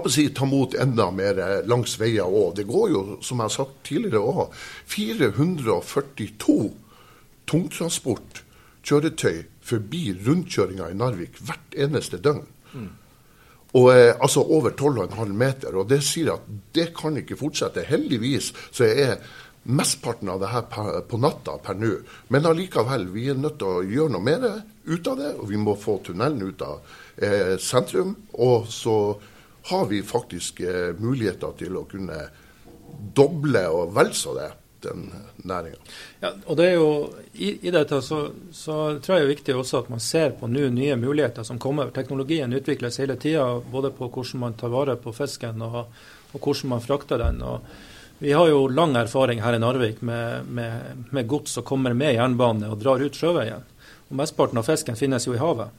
si, 0.09 0.29
ta 0.33 0.49
mot 0.49 0.73
enda 0.73 1.11
mer 1.13 1.61
langs 1.69 1.99
veier 2.01 2.25
òg. 2.25 2.55
Det 2.57 2.65
går 2.69 2.89
jo, 2.95 3.03
som 3.21 3.37
jeg 3.37 3.51
har 3.51 3.57
sagt 3.59 3.81
tidligere 3.85 4.25
òg, 4.25 4.61
442 4.89 6.61
tungtransport 7.49 8.43
kjøretøy 8.85 9.43
forbi 9.69 10.09
rundkjøringa 10.25 10.89
i 10.89 10.97
Narvik 10.97 11.37
hvert 11.45 11.77
eneste 11.77 12.17
døgn. 12.21 12.47
Mm. 12.73 12.89
Og 13.77 13.91
eh, 13.93 14.15
altså 14.17 14.41
over 14.41 14.73
12,5 14.73 15.33
meter. 15.33 15.75
Og 15.77 15.89
det 15.89 16.01
sier 16.05 16.33
at 16.35 16.47
det 16.75 16.89
kan 16.97 17.17
ikke 17.19 17.37
fortsette. 17.39 17.85
Heldigvis 17.89 18.51
så 18.71 18.87
er 18.89 19.19
mesteparten 19.69 20.31
av 20.31 20.39
det 20.41 20.49
her 20.49 21.01
på 21.09 21.19
natta 21.21 21.57
per 21.61 21.77
nå. 21.77 21.91
Men 22.33 22.47
allikevel, 22.49 23.09
vi 23.13 23.27
er 23.29 23.37
nødt 23.37 23.59
til 23.61 23.69
å 23.69 23.83
gjøre 23.85 24.15
noe 24.15 24.25
mer 24.25 24.47
ut 24.89 25.11
av 25.11 25.19
det. 25.19 25.33
Og 25.37 25.51
vi 25.51 25.59
må 25.61 25.77
få 25.77 25.99
tunnelen 26.05 26.49
ut 26.49 26.65
av 26.65 26.79
eh, 27.17 27.57
sentrum. 27.61 28.15
Og 28.41 28.69
så 28.73 28.97
har 29.69 29.85
vi 29.91 30.01
faktisk 30.05 30.63
eh, 30.65 30.95
muligheter 30.97 31.53
til 31.59 31.77
å 31.77 31.85
kunne 31.89 32.23
doble 32.89 33.67
og 33.69 33.93
vel 33.93 34.09
så 34.17 34.33
det 34.37 34.49
den 34.83 35.09
næringa. 35.47 35.77
Ja, 36.19 36.31
og 36.45 36.57
det 36.59 36.69
er 36.69 36.77
jo, 36.77 36.89
I, 37.33 37.51
i 37.67 37.73
dette 37.73 38.01
så, 38.05 38.21
så, 38.51 38.77
tror 38.99 39.15
jeg 39.15 39.25
det 39.25 39.27
er 39.27 39.35
viktig 39.35 39.55
også 39.57 39.83
at 39.83 39.91
man 39.93 40.03
ser 40.03 40.35
på 40.39 40.47
nå 40.47 40.69
nye 40.75 40.97
muligheter 40.99 41.47
som 41.47 41.59
kommer. 41.59 41.91
Teknologien 41.95 42.53
utvikles 42.53 42.99
hele 43.01 43.19
tida, 43.19 43.45
både 43.71 43.91
på 43.95 44.09
hvordan 44.09 44.45
man 44.45 44.57
tar 44.59 44.73
vare 44.73 44.97
på 44.99 45.13
fisken 45.15 45.61
og, 45.65 45.85
og 46.31 46.39
hvordan 46.39 46.75
man 46.75 46.85
frakter 46.85 47.21
den. 47.23 47.41
og 47.41 47.65
vi 48.19 48.33
har 48.35 48.49
jo 48.51 48.67
lang 48.67 48.95
erfaring 48.99 49.39
her 49.41 49.55
i 49.55 49.59
Narvik 49.59 50.01
med, 50.01 50.45
med, 50.45 51.05
med 51.09 51.27
gods 51.27 51.53
som 51.55 51.63
kommer 51.63 51.93
med 51.95 52.17
jernbane 52.17 52.67
og 52.67 52.81
drar 52.81 52.99
ut 52.99 53.15
sjøveien. 53.15 53.63
Og 54.09 54.17
Mesteparten 54.19 54.59
av 54.59 54.67
fisken 54.67 54.97
finnes 54.99 55.27
jo 55.27 55.37
i 55.37 55.39
havet. 55.39 55.71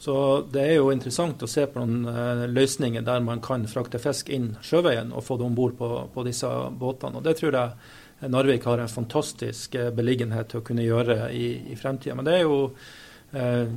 Så 0.00 0.14
det 0.52 0.62
er 0.62 0.76
jo 0.78 0.92
interessant 0.94 1.42
å 1.44 1.48
se 1.50 1.66
på 1.68 1.82
noen 1.82 2.06
uh, 2.06 2.46
løsninger 2.48 3.02
der 3.04 3.20
man 3.20 3.42
kan 3.44 3.66
frakte 3.68 3.98
fisk 4.00 4.30
inn 4.32 4.54
sjøveien 4.64 5.10
og 5.12 5.26
få 5.26 5.36
det 5.36 5.44
om 5.44 5.56
bord 5.58 5.74
på, 5.76 5.88
på, 6.14 6.24
disse 6.24 6.48
båtene. 6.70 7.18
Og 7.18 7.26
Det 7.26 7.34
tror 7.36 7.58
jeg 7.58 7.90
Narvik 8.28 8.64
har 8.64 8.78
en 8.78 8.88
fantastisk 8.88 9.74
eh, 9.74 9.90
beliggenhet 9.90 10.52
til 10.52 10.60
å 10.60 10.64
kunne 10.64 10.84
gjøre 10.84 11.30
i, 11.32 11.72
i 11.72 11.76
fremtida. 11.76 12.16
Men 12.16 12.26
det 12.28 12.34
er 12.36 12.42
jo 12.44 12.58
eh, 13.32 13.70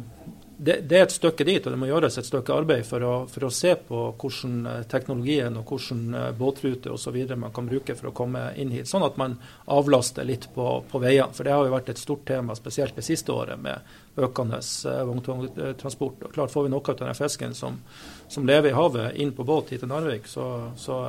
det, 0.57 0.75
det, 0.85 0.97
er 0.97 1.05
et 1.05 1.15
stykke 1.15 1.45
dit, 1.47 1.63
og 1.63 1.73
det 1.73 1.79
må 1.79 1.87
gjøres 1.87 2.19
et 2.19 2.27
stykke 2.27 2.53
arbeid 2.53 2.83
for 2.85 3.03
å, 3.07 3.13
for 3.31 3.47
å 3.47 3.51
se 3.55 3.71
på 3.87 4.01
hvordan 4.19 4.57
eh, 4.67 4.81
teknologien 4.91 5.55
og 5.61 5.71
hvordan 5.71 6.35
båtruter 6.39 6.91
osv. 6.91 7.21
man 7.39 7.55
kan 7.55 7.71
bruke 7.71 7.95
for 7.95 8.11
å 8.11 8.13
komme 8.19 8.43
inn 8.59 8.75
hit. 8.75 8.91
Sånn 8.91 9.07
at 9.07 9.15
man 9.21 9.39
avlaster 9.71 10.27
litt 10.27 10.49
på, 10.53 10.67
på 10.91 11.03
veiene. 11.03 11.31
For 11.31 11.47
det 11.47 11.55
har 11.55 11.63
jo 11.63 11.75
vært 11.77 11.95
et 11.95 12.03
stort 12.03 12.27
tema, 12.27 12.59
spesielt 12.59 12.99
det 12.99 13.07
siste 13.07 13.31
året, 13.31 13.55
med 13.63 14.19
økende 14.19 14.59
vogntransport. 15.07 16.27
Og 16.27 16.35
klart 16.35 16.51
Får 16.53 16.67
vi 16.67 16.75
noe 16.75 16.91
av 16.91 16.99
den 16.99 17.17
fisken 17.17 17.55
som, 17.55 17.79
som, 18.27 18.43
lever 18.45 18.73
i 18.73 18.77
havet, 18.77 19.15
inn 19.23 19.31
på 19.33 19.47
båt 19.47 19.71
hit 19.71 19.87
til 19.87 19.89
Narvik, 19.89 20.27
så, 20.27 20.45
så 20.75 21.01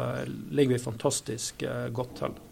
ligger 0.55 0.79
vi 0.79 0.85
fantastisk 0.87 1.67
godt 1.93 2.21
til. 2.23 2.43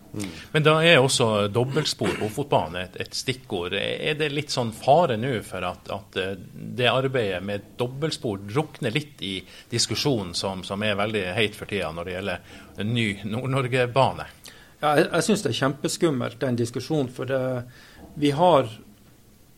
Men 0.53 0.65
da 0.67 0.75
er 0.85 1.01
også 1.01 1.49
dobbeltspor 1.49 2.19
på 2.21 2.29
fotbane 2.35 2.83
et, 2.85 2.99
et, 3.01 3.15
stikkord. 3.17 3.77
Er 3.79 4.19
det 4.19 4.29
litt 4.33 4.53
sånn 4.53 4.75
fare 4.77 5.17
nå 5.21 5.39
for 5.47 5.65
at, 5.65 5.89
at, 5.95 6.19
eh, 6.21 6.35
det 6.53 6.91
arbeidet 6.91 7.41
med 7.45 7.73
dobbeltspor 7.81 8.45
drukner 8.45 8.93
litt 8.93 9.23
i 9.25 9.39
diskusjonen 9.73 10.35
som, 10.37 10.65
som 10.69 10.85
er 10.85 10.99
veldig 11.01 11.25
heit 11.37 11.57
for 11.57 11.71
tida 11.71 11.91
når 11.97 12.09
det 12.09 12.17
gjelder 12.19 12.57
en 12.85 12.95
ny 12.95 13.09
Nord-Norge-bane? 13.25 14.29
Jeg 14.83 15.23
synes 15.23 15.45
det 15.45 15.53
er 15.53 15.61
kjempeskummelt 15.61 16.41
den 16.43 16.57
diskusjonen, 16.59 17.13
for 17.15 17.31
vi 18.19 18.33
har 18.35 18.67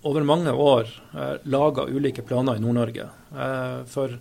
over 0.05 0.23
mange 0.23 0.53
år 0.53 0.89
eh, 1.15 1.35
laga 1.43 1.87
ulike 1.89 2.23
planer 2.23 2.57
i 2.57 2.61
Nord-Norge. 2.61 3.09
Eh, 3.33 3.85
for 3.89 4.19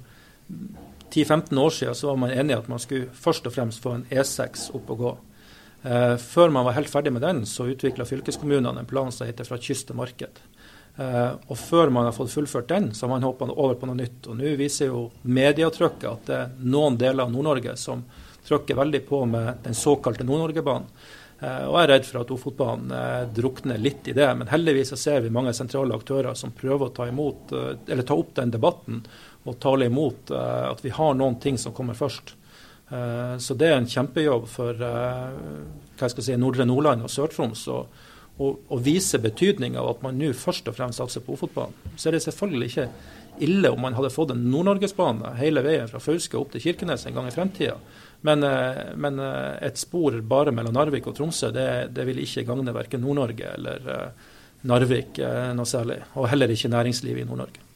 10-15 1.14 1.60
år 1.60 1.70
siden 1.70 1.96
så 1.96 2.08
var 2.08 2.16
man 2.16 2.32
enig 2.32 2.56
at 2.56 2.70
man 2.72 2.80
skulle 2.80 3.12
først 3.14 3.48
og 3.48 3.54
fremst 3.54 3.84
få 3.84 3.98
en 3.98 4.06
E6 4.10 4.70
opp 4.78 4.94
og 4.96 5.02
gå. 5.04 5.12
Eh, 5.84 6.16
før 6.18 6.50
man 6.50 6.64
var 6.66 6.78
helt 6.78 6.92
ferdig 6.92 7.12
med 7.12 7.26
den, 7.26 7.44
så 7.46 7.68
utvikla 7.68 8.08
fylkeskommunene 8.08 8.80
en 8.80 8.88
plan 8.88 9.12
som 9.12 9.28
heter 9.28 9.44
'Fra 9.44 9.58
kyst 9.58 9.88
til 9.88 9.96
marked'. 9.96 10.40
Eh, 10.98 11.32
og 11.48 11.58
før 11.58 11.92
man 11.92 12.06
har 12.06 12.12
fått 12.12 12.32
fullført 12.32 12.68
den, 12.68 12.92
så 12.94 13.08
har 13.08 13.10
man 13.10 13.24
hoppa 13.24 13.46
over 13.46 13.76
på 13.76 13.88
noe 13.88 13.96
nytt. 13.96 14.28
Og 14.28 14.38
nå 14.38 14.56
viser 14.56 14.88
jo 14.88 15.12
medietrykket 15.26 16.12
at 16.12 16.26
det 16.26 16.36
er 16.36 16.50
noen 16.60 16.98
deler 16.98 17.24
av 17.24 17.32
Nord-Norge 17.32 17.76
som 17.78 18.04
trykker 18.46 18.76
veldig 18.76 19.08
på 19.08 19.26
med 19.26 19.64
den 19.64 19.74
såkalte 19.74 20.24
Nord-Norge-banen. 20.24 20.88
Eh, 21.42 21.66
og 21.68 21.76
jeg 21.76 21.84
er 21.84 21.88
redd 21.88 22.06
for 22.06 22.22
at 22.22 22.32
Ofotbanen 22.32 23.34
drukner 23.34 23.78
litt 23.78 24.08
i 24.08 24.14
det. 24.14 24.38
Men 24.38 24.48
heldigvis 24.48 24.98
ser 24.98 25.20
vi 25.22 25.30
mange 25.30 25.54
sentrale 25.54 25.96
aktører 25.96 26.34
som 26.36 26.52
prøver 26.52 26.88
å 26.88 26.94
ta, 26.94 27.08
imot, 27.08 27.50
ta 27.50 28.14
opp 28.14 28.36
den 28.36 28.52
debatten 28.52 29.04
og 29.44 29.60
tale 29.60 29.86
imot 29.86 30.32
at 30.32 30.80
vi 30.86 30.90
har 30.90 31.14
noen 31.14 31.36
ting 31.42 31.58
som 31.58 31.74
kommer 31.74 31.94
først. 31.94 32.36
Eh, 32.94 33.38
så 33.38 33.56
det 33.58 33.70
er 33.70 33.80
en 33.80 33.90
kjempejobb 33.90 34.48
for 34.52 34.78
eh, 34.86 35.38
hva 35.98 36.10
skal 36.10 36.22
jeg 36.22 36.28
si, 36.28 36.40
Nordre 36.42 36.68
Nordland 36.68 37.06
og 37.06 37.12
Sør-Troms 37.12 37.68
å 38.44 38.78
vise 38.82 39.20
betydning 39.22 39.76
av 39.78 39.92
at 39.92 40.00
man 40.02 40.16
nå 40.18 40.32
først 40.34 40.66
og 40.70 40.74
fremst 40.74 40.98
satser 40.98 41.22
på 41.22 41.36
Ofotbanen. 41.36 41.94
Så 41.96 42.10
er 42.10 42.16
det 42.18 42.24
selvfølgelig 42.26 42.70
ikke 42.72 42.88
ille 43.46 43.70
om 43.70 43.82
man 43.86 43.94
hadde 43.94 44.10
fått 44.14 44.34
en 44.34 44.42
Nord-Norgesbane 44.50 45.36
hele 45.38 45.62
veien 45.66 45.90
fra 45.90 46.02
Fauske 46.02 46.40
opp 46.40 46.50
til 46.54 46.64
Kirkenes 46.66 47.06
en 47.06 47.14
gang 47.18 47.30
i 47.30 47.34
fremtida. 47.34 47.76
Men, 48.26 48.42
men, 48.98 49.22
et 49.62 49.78
spor 49.78 50.18
bare 50.26 50.54
mellom 50.56 50.74
Narvik 50.74 51.12
og 51.12 51.18
Tromsø, 51.18 51.52
det, 51.54 51.68
det 51.94 52.08
vil 52.10 52.24
ikke 52.24 52.46
gagne 52.48 52.74
verken 52.74 53.06
Nord-Norge 53.06 53.54
eller 53.54 53.92
Narvik 54.66 55.22
noe 55.54 55.70
særlig. 55.70 56.00
Og 56.18 56.32
heller 56.34 56.58
ikke 56.58 56.74
næringslivet 56.74 57.22
i 57.22 57.30
Nord-Norge. 57.30 57.73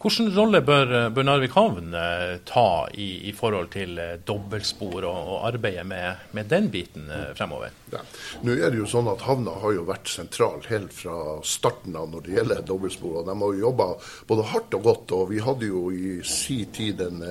Hvilken 0.00 0.30
rolle 0.36 0.62
bør, 0.64 0.94
bør, 1.12 1.26
Narvik 1.28 1.56
havn 1.56 1.94
eh, 1.96 2.38
ta 2.48 2.86
i, 2.94 3.10
i, 3.28 3.34
forhold 3.36 3.70
til 3.74 3.98
eh, 4.00 4.16
dobbeltspor 4.26 5.04
og, 5.04 5.34
og 5.34 5.46
arbeidet 5.50 5.84
med, 5.86 6.26
med, 6.36 6.48
den 6.50 6.70
biten 6.72 7.10
eh, 7.12 7.30
fremover? 7.36 7.74
Ja. 7.90 8.02
Nå 8.46 8.54
er 8.54 8.70
det 8.70 8.78
jo 8.80 8.88
sånn 8.90 9.08
at 9.10 9.24
Havna 9.26 9.56
har 9.62 9.74
jo 9.74 9.86
vært 9.88 10.10
sentral 10.12 10.62
helt 10.68 10.94
fra 10.94 11.40
starten 11.46 11.96
av 11.98 12.10
når 12.12 12.26
det 12.26 12.36
gjelder 12.36 12.62
dobbeltspor. 12.68 13.20
og 13.20 13.26
De 13.26 13.34
har 13.40 13.56
jo 13.56 13.66
jobba 13.66 13.88
både 14.28 14.46
hardt 14.52 14.78
og 14.78 14.86
godt. 14.86 15.16
og 15.16 15.28
Vi 15.32 15.42
hadde 15.42 15.70
jo 15.70 15.88
i 15.90 16.20
si 16.26 16.64
tid 16.70 17.00
den 17.02 17.24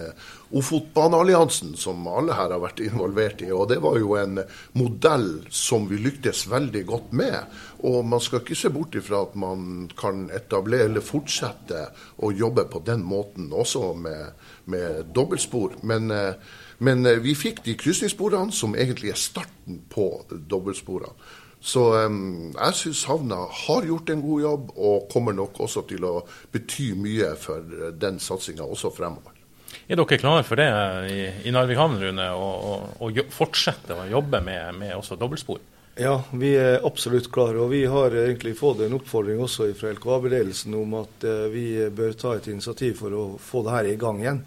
Ofotbanealliansen, 0.50 1.76
som 1.78 2.08
alle 2.10 2.34
her 2.34 2.50
har 2.50 2.62
vært 2.64 2.82
involvert 2.82 3.44
i. 3.46 3.52
og 3.54 3.68
Det 3.70 3.78
var 3.84 4.00
jo 4.02 4.16
en 4.18 4.40
modell 4.74 5.30
som 5.54 5.86
vi 5.90 6.00
lyktes 6.02 6.48
veldig 6.50 6.86
godt 6.90 7.12
med. 7.14 7.38
Og 7.86 8.02
man 8.06 8.22
skal 8.24 8.42
ikke 8.42 8.58
se 8.58 8.72
bort 8.74 8.98
ifra 8.98 9.22
at 9.28 9.36
man 9.40 9.90
kan 10.00 10.26
etablere 10.34 10.90
eller 10.90 11.06
fortsette 11.06 11.86
å 12.26 12.32
jobbe 12.34 12.66
på 12.72 12.82
den 12.86 13.06
måten, 13.06 13.52
også 13.54 13.94
med, 13.94 14.34
med 14.66 15.14
dobbeltspor. 15.14 15.78
Men, 15.84 16.12
eh, 16.12 16.34
men, 16.80 17.06
eh, 17.06 17.20
vi 17.20 17.36
fikk 17.36 17.64
de 17.66 17.76
krysningssporene 17.80 18.56
som 18.56 18.76
egentlig 18.76 19.12
er 19.14 19.20
starten 19.20 19.82
på 19.92 20.10
dobbeltsporene. 20.32 21.12
Så 21.60 21.82
um, 22.08 22.54
jeg 22.54 22.76
syns 22.80 23.02
havna 23.10 23.42
har 23.66 23.84
gjort 23.84 24.10
en 24.14 24.22
god 24.24 24.42
jobb, 24.46 24.70
og 24.80 25.10
kommer 25.12 25.36
nok 25.36 25.60
også 25.66 25.84
til 25.90 26.06
å 26.08 26.14
bety 26.54 26.94
mye 26.96 27.34
for 27.36 27.92
den 28.00 28.22
satsinga 28.24 28.64
også 28.64 28.94
fremover. 28.96 29.36
Er 29.90 30.00
dere 30.00 30.22
klare 30.22 30.46
for 30.48 30.56
det 30.56 30.70
i, 31.12 31.26
i 31.50 31.52
Narvik 31.52 31.78
havn, 31.78 32.00
Rune, 32.00 32.30
å 32.32 33.10
fortsette 33.34 33.98
å 33.98 34.08
jobbe 34.08 34.40
med, 34.46 34.80
med 34.80 34.96
også 34.96 35.20
dobbeltspor? 35.20 35.60
Ja, 36.00 36.14
vi 36.32 36.54
er 36.56 36.86
absolutt 36.88 37.28
klare. 37.34 37.60
Og 37.60 37.74
vi 37.74 37.84
har 37.92 38.16
egentlig 38.16 38.56
fått 38.56 38.86
en 38.86 38.96
oppfordring 38.96 39.42
også 39.44 39.68
fra 39.76 39.92
LKAB-ledelsen 39.98 40.78
om 40.80 40.96
at 41.02 41.28
vi 41.52 41.66
bør 41.92 42.16
ta 42.16 42.38
et 42.38 42.48
initiativ 42.54 43.02
for 43.02 43.18
å 43.20 43.26
få 43.36 43.66
det 43.68 43.76
her 43.76 43.92
i 43.92 44.00
gang 44.00 44.24
igjen. 44.24 44.42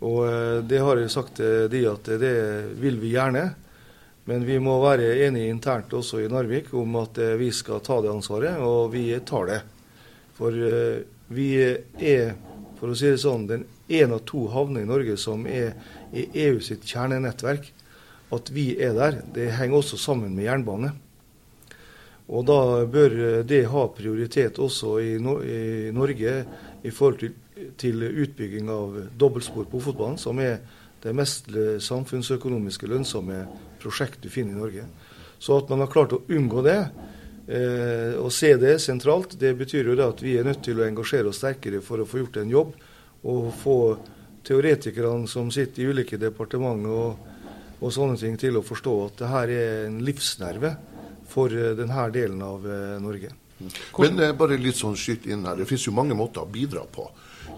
Og 0.00 0.20
uh, 0.24 0.58
det 0.64 0.80
har 0.80 1.00
jeg 1.00 1.12
sagt 1.12 1.40
de 1.40 1.82
at 1.90 2.12
det 2.20 2.36
vil 2.80 3.00
vi 3.02 3.14
gjerne. 3.14 3.50
Men 4.28 4.44
vi 4.46 4.58
må 4.62 4.76
være 4.82 5.14
enige 5.26 5.50
internt 5.50 5.92
også 5.96 6.20
i 6.22 6.30
Narvik 6.30 6.72
om 6.76 7.00
at 7.00 7.18
uh, 7.20 7.34
vi 7.40 7.50
skal 7.54 7.82
ta 7.84 8.00
det 8.04 8.12
ansvaret, 8.12 8.60
og 8.60 8.92
vi 8.94 9.08
tar 9.26 9.50
det. 9.50 9.60
For 10.40 10.54
vi 11.30 11.48
er, 11.60 12.30
for 12.78 12.90
å 12.90 12.96
si 12.96 13.10
det 13.12 13.20
sånn, 13.20 13.44
den 13.50 13.66
én 13.90 14.14
av 14.14 14.22
to 14.24 14.46
havner 14.48 14.86
i 14.86 14.88
Norge 14.88 15.18
som 15.20 15.44
er 15.44 15.74
i 16.16 16.24
EU 16.46 16.60
sitt 16.64 16.86
kjernenettverk. 16.88 17.68
At 18.32 18.50
vi 18.54 18.72
er 18.78 18.94
der, 18.94 19.20
det 19.34 19.50
henger 19.58 19.82
også 19.82 19.98
sammen 19.98 20.32
med 20.36 20.46
jernbane. 20.46 20.92
Og 22.30 22.46
da 22.46 22.86
bør 22.86 23.42
det 23.42 23.64
ha 23.72 23.86
prioritet 23.90 24.60
også 24.62 24.98
i, 25.02 25.16
Norge 25.20 26.34
i 26.86 26.92
forhold 26.94 27.18
til, 27.24 27.34
til 27.80 28.04
utbygging 28.08 28.70
av 28.72 28.98
dobbeltspor 29.18 29.68
på 29.70 29.80
Ofotbanen, 29.80 30.18
som 30.20 30.38
er 30.42 30.60
det 31.00 31.14
mest 31.16 31.48
samfunnsøkonomiske 31.80 32.88
lønnsomme 32.90 33.44
prosjektet 33.80 34.26
du 34.26 34.32
finner 34.32 34.56
i 34.56 34.60
Norge. 34.60 34.84
Så 35.40 35.56
at 35.56 35.70
man 35.72 35.80
har 35.80 35.88
klart 35.92 36.12
å 36.12 36.20
unngå 36.28 36.62
det, 36.66 36.78
eh, 37.48 38.12
og 38.20 38.28
se 38.32 38.52
det 38.60 38.76
sentralt, 38.84 39.38
det 39.40 39.54
betyr 39.56 39.88
jo 39.88 39.96
det 39.96 40.04
at 40.04 40.22
vi 40.22 40.36
er 40.36 40.44
nødt 40.44 40.62
til 40.64 40.80
å 40.80 40.84
engasjere 40.84 41.32
oss 41.32 41.40
sterkere 41.40 41.80
for 41.80 42.02
å 42.02 42.08
få 42.08 42.20
gjort 42.20 42.42
en 42.42 42.52
jobb 42.52 42.74
og 43.24 43.52
få 43.62 43.78
teoretikerne 44.44 45.28
som 45.28 45.50
sitter 45.52 45.82
i 45.82 45.90
ulike 45.92 46.20
departementer 46.20 46.92
og, 46.92 47.26
og, 47.80 47.88
sånne 47.92 48.16
ting, 48.20 48.36
til 48.40 48.60
å 48.60 48.64
forstå 48.64 48.94
at 49.06 49.20
det 49.20 49.32
her 49.32 49.54
er 49.56 49.86
en 49.88 50.00
livsnerve 50.04 50.74
for 51.30 51.52
eh, 51.52 51.72
denne 51.78 52.06
delen 52.12 52.42
av 52.44 52.66
eh, 52.66 52.96
Norge. 53.00 53.32
Men 53.60 54.20
eh, 54.20 54.36
bare 54.36 54.60
litt 54.60 54.76
sånn 54.76 54.96
skyt 54.96 55.28
inn 55.30 55.44
her. 55.48 55.56
Det 55.60 55.68
finnes 55.68 55.88
jo 55.88 55.96
mange 55.96 56.16
måter 56.16 56.44
å 56.44 56.50
bidra 56.50 56.84
på 56.84 57.08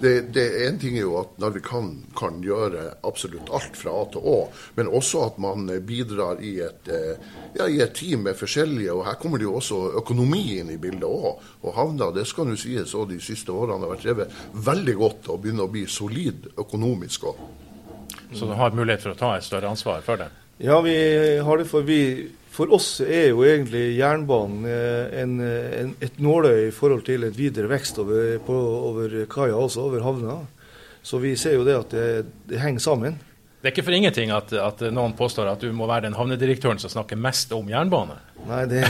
det, 0.03 0.33
det 0.35 0.67
En 0.67 0.79
ting 0.79 0.97
er 0.99 1.05
jo 1.05 1.15
at 1.21 1.37
Narvik 1.41 1.65
kan, 1.71 1.93
kan, 2.19 2.41
gjøre 2.43 2.89
absolutt 3.07 3.51
alt 3.55 3.79
fra 3.79 3.95
A 4.03 4.05
til 4.13 4.27
Å, 4.33 4.37
men 4.77 4.91
også 4.91 5.23
at 5.29 5.39
man 5.43 5.71
bidrar 5.87 6.43
i 6.43 6.57
et, 6.67 6.91
eh, 6.91 7.23
ja, 7.55 7.69
i 7.69 7.79
et 7.85 7.95
team 7.97 8.27
med 8.27 8.39
forskjellige. 8.39 8.93
og 8.93 9.07
Her 9.07 9.19
kommer 9.23 9.41
det 9.41 9.47
jo 9.47 9.57
også 9.61 9.81
økonomi 10.03 10.43
inn 10.59 10.75
i 10.75 10.81
bildet 10.83 11.07
òg. 11.07 11.47
Og 11.63 11.77
havna 11.79 12.11
det 12.15 12.27
skal 12.29 12.51
jo 12.53 12.59
sies 12.59 12.95
og 12.99 13.09
de 13.13 13.21
siste 13.23 13.55
årene 13.55 13.87
har 13.87 13.95
vært 13.95 14.07
drevet 14.09 14.37
veldig 14.71 14.99
godt 15.01 15.33
og 15.33 15.43
begynner 15.45 15.71
å 15.71 15.73
bli 15.73 15.87
solid 15.87 16.51
økonomisk 16.57 17.31
òg. 17.31 17.43
Så 18.33 18.49
du 18.49 18.57
har 18.57 18.75
mulighet 18.75 19.05
for 19.05 19.15
å 19.15 19.19
ta 19.19 19.35
et 19.37 19.47
større 19.47 19.71
ansvar 19.71 20.03
for 20.05 20.21
det? 20.21 20.31
Ja, 20.63 20.81
vi 20.85 20.95
har 21.43 21.59
det. 21.59 21.67
For 21.71 21.87
vi 21.87 22.03
for 22.53 22.73
oss 22.77 22.99
er 23.01 23.31
jo 23.31 23.45
egentlig 23.49 23.95
jernbanen 23.97 24.67
eh, 24.69 25.21
en, 25.23 25.39
en, 25.41 25.93
et 26.05 26.19
nåløye 26.21 26.69
i 26.69 26.75
forhold 26.75 27.05
til 27.07 27.25
et 27.25 27.37
videre 27.37 27.71
vekst 27.71 28.01
over, 28.03 28.37
på, 28.45 28.57
over 28.93 29.15
kaia, 29.33 29.57
altså 29.57 29.87
over 29.87 30.05
havna. 30.05 30.43
Så 31.03 31.19
vi 31.23 31.33
ser 31.41 31.57
jo 31.57 31.65
det 31.67 31.79
at 31.79 31.95
det, 31.95 32.09
det 32.53 32.61
henger 32.61 32.85
sammen. 32.85 33.17
Det 33.63 33.71
er 33.71 33.75
ikke 33.77 33.87
for 33.87 33.95
ingenting 33.97 34.33
at, 34.35 34.53
at, 34.59 34.81
noen 34.93 35.15
påstår 35.17 35.49
at 35.53 35.63
du 35.63 35.71
må 35.73 35.87
være 35.87 36.09
den 36.09 36.17
havnedirektøren 36.19 36.81
som 36.83 36.91
snakker 36.91 37.17
mest 37.17 37.53
om 37.55 37.69
jernbane? 37.71 38.19
Nei, 38.49 38.63
det, 38.69 38.83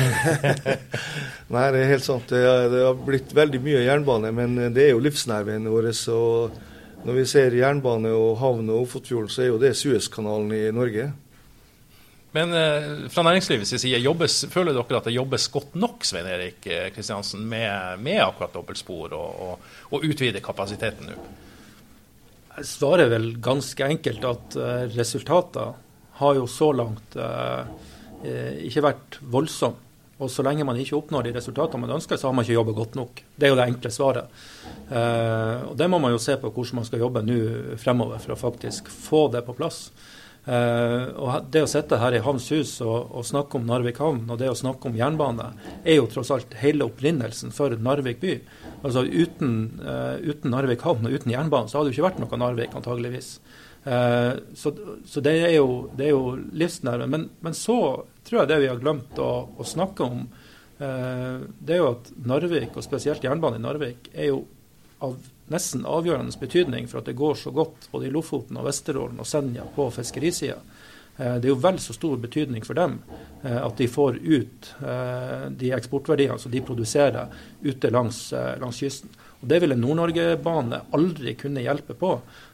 Nei, 1.54 1.66
det 1.74 1.82
er 1.82 1.90
helt 1.92 2.06
sant. 2.06 2.32
Det, 2.32 2.40
det, 2.72 2.80
har 2.82 3.02
blitt 3.06 3.34
veldig 3.36 3.60
mye 3.62 3.82
jernbane, 3.84 4.32
men 4.34 4.56
det 4.72 4.88
er 4.88 4.94
jo 4.94 5.02
livsnerven 5.04 5.68
vår. 5.68 5.90
Og 6.16 7.04
når 7.04 7.20
vi 7.20 7.26
ser 7.28 7.58
jernbane 7.58 8.10
og 8.16 8.40
havn 8.40 8.72
og 8.72 8.88
Ofotfjorden, 8.88 9.30
så 9.30 9.44
er 9.44 9.52
jo 9.52 9.60
det 9.60 9.76
Suezkanalen 9.76 10.56
i 10.56 10.64
Norge. 10.74 11.12
Men 12.32 12.54
eh, 12.56 12.90
fra 13.12 13.24
næringslivets 13.26 13.74
side, 13.76 14.00
jobbes, 14.00 14.38
føler 14.52 14.72
dere 14.76 14.98
at 14.98 15.08
det 15.08 15.14
jobbes 15.16 15.48
godt 15.52 15.76
nok 15.76 16.06
Svein 16.08 16.28
Erik 16.30 16.64
Kristiansen, 16.94 17.44
med, 17.48 18.00
med, 18.00 18.22
akkurat 18.24 18.54
dobbeltspor 18.56 19.12
og, 19.12 19.42
og, 19.46 19.72
og 19.92 20.06
utvide 20.08 20.40
kapasiteten 20.44 21.12
nå? 21.12 21.16
Jeg 22.52 22.68
svarer 22.68 23.08
vel 23.08 23.30
ganske 23.40 23.86
enkelt 23.88 24.24
at 24.28 24.56
uh, 24.60 24.82
resultatene 24.92 25.72
har 26.18 26.36
jo 26.36 26.44
så 26.50 26.68
langt 26.76 27.16
uh, 27.16 27.64
ikke 28.60 28.84
vært 28.84 29.16
voldsomme. 29.24 29.88
Og 30.22 30.30
så 30.30 30.44
lenge 30.46 30.62
man 30.62 30.78
ikke 30.78 30.94
oppnår 30.94 31.24
de 31.26 31.32
resultatene 31.34 31.82
man 31.82 31.96
ønsker, 31.96 32.18
så 32.20 32.28
har 32.28 32.34
man 32.36 32.44
ikke 32.44 32.54
jobbet 32.54 32.76
godt 32.76 32.98
nok. 32.98 33.22
Det 33.34 33.46
er 33.46 33.50
jo 33.50 33.56
det 33.58 33.64
enkle 33.72 33.90
svaret. 33.90 34.42
Uh, 34.92 35.72
og 35.72 35.76
Det 35.80 35.88
må 35.90 35.98
man 36.02 36.12
jo 36.14 36.20
se 36.22 36.36
på 36.38 36.52
hvordan 36.52 36.78
man 36.78 36.86
skal 36.86 37.02
jobbe 37.02 37.24
nå 37.26 37.38
fremover 37.80 38.22
for 38.22 38.36
å 38.36 38.38
faktisk 38.38 38.92
få 38.92 39.24
det 39.32 39.42
på 39.48 39.56
plass. 39.58 39.86
Uh, 40.42 41.14
og 41.22 41.50
Det 41.54 41.60
å 41.62 41.68
sitte 41.70 42.00
her 42.02 42.16
i 42.16 42.20
Havns 42.24 42.48
hus 42.50 42.72
og, 42.82 43.12
og, 43.14 43.22
snakke 43.28 43.60
om 43.60 43.68
Narvik 43.68 44.00
havn 44.02 44.24
og 44.26 44.40
det 44.40 44.48
å 44.50 44.56
snakke 44.58 44.88
om 44.88 44.96
jernbane, 44.98 45.52
er 45.86 46.00
jo 46.00 46.08
tross 46.10 46.32
alt 46.34 46.56
hele 46.58 46.88
opprinnelsen 46.88 47.54
for 47.54 47.76
Narvik 47.78 48.18
by. 48.22 48.32
Altså 48.82 49.04
Uten, 49.06 49.52
uh, 49.84 50.18
uten 50.18 50.50
Narvik 50.50 50.82
havn 50.82 51.06
og 51.06 51.14
uten 51.14 51.30
jernbanen 51.30 51.70
så 51.70 51.78
hadde 51.78 51.92
det 51.92 51.94
jo 51.94 52.00
ikke 52.00 52.08
vært 52.08 52.22
noe 52.24 52.40
Narvik, 52.42 52.74
antageligvis. 52.74 53.36
Uh, 53.86 54.34
så, 54.58 54.74
så 55.06 55.22
det, 55.22 55.36
er 55.46 55.54
jo, 55.60 55.68
det, 55.94 56.10
jo, 56.10 56.34
livsnerven. 56.58 57.14
Men, 57.14 57.28
men, 57.44 57.54
så 57.54 57.78
tror 58.26 58.42
jeg 58.42 58.50
det 58.50 58.62
vi 58.64 58.72
har 58.72 58.82
glemt 58.82 59.22
å, 59.22 59.30
å 59.54 59.66
snakke 59.66 60.08
om, 60.08 60.26
det 60.82 61.74
er 61.76 61.78
jo 61.78 61.92
at 61.92 62.08
Narvik, 62.26 62.72
og 62.74 62.82
spesielt 62.82 63.22
jernbanen 63.22 63.60
i 63.60 63.62
Narvik, 63.62 64.08
er 64.18 64.32
jo 64.32 64.40
av 65.06 65.14
nesten 65.50 65.86
avgjørende 65.88 66.38
betydning 66.38 66.86
for 66.88 67.00
at 67.00 67.10
det 67.10 67.18
går 67.18 67.34
så 67.40 67.50
godt 67.50 67.88
både 67.92 68.06
i 68.08 68.12
Lofoten 68.14 68.58
og 68.60 68.68
Vesterålen 68.68 69.20
og 69.20 69.28
Senja 69.28 69.66
på 69.74 69.88
fiskerisida. 69.94 70.60
Eh, 71.16 71.34
det 71.36 71.48
er 71.48 71.52
jo 71.52 71.60
vel 71.60 71.80
så 71.82 71.94
stor 71.96 72.16
betydning 72.20 72.64
for 72.64 72.78
dem 72.78 72.98
eh, 73.42 73.58
at 73.58 73.76
de 73.76 73.88
får 73.90 74.18
ut 74.22 74.70
eh, 74.80 75.48
de 75.50 75.72
eksportverdiene 75.76 76.38
som 76.40 76.52
de 76.52 76.62
produserer 76.64 77.34
ute 77.62 77.90
langs, 77.92 78.24
langs 78.60 78.80
kysten. 78.80 79.12
Og 79.42 79.48
Det 79.48 79.58
vil 79.58 79.74
en 79.74 79.80
Nord-Norge-bane 79.82 80.78
aldri 80.94 81.34
kunne 81.34 81.64
hjelpe 81.64 81.96
på. 81.98 82.12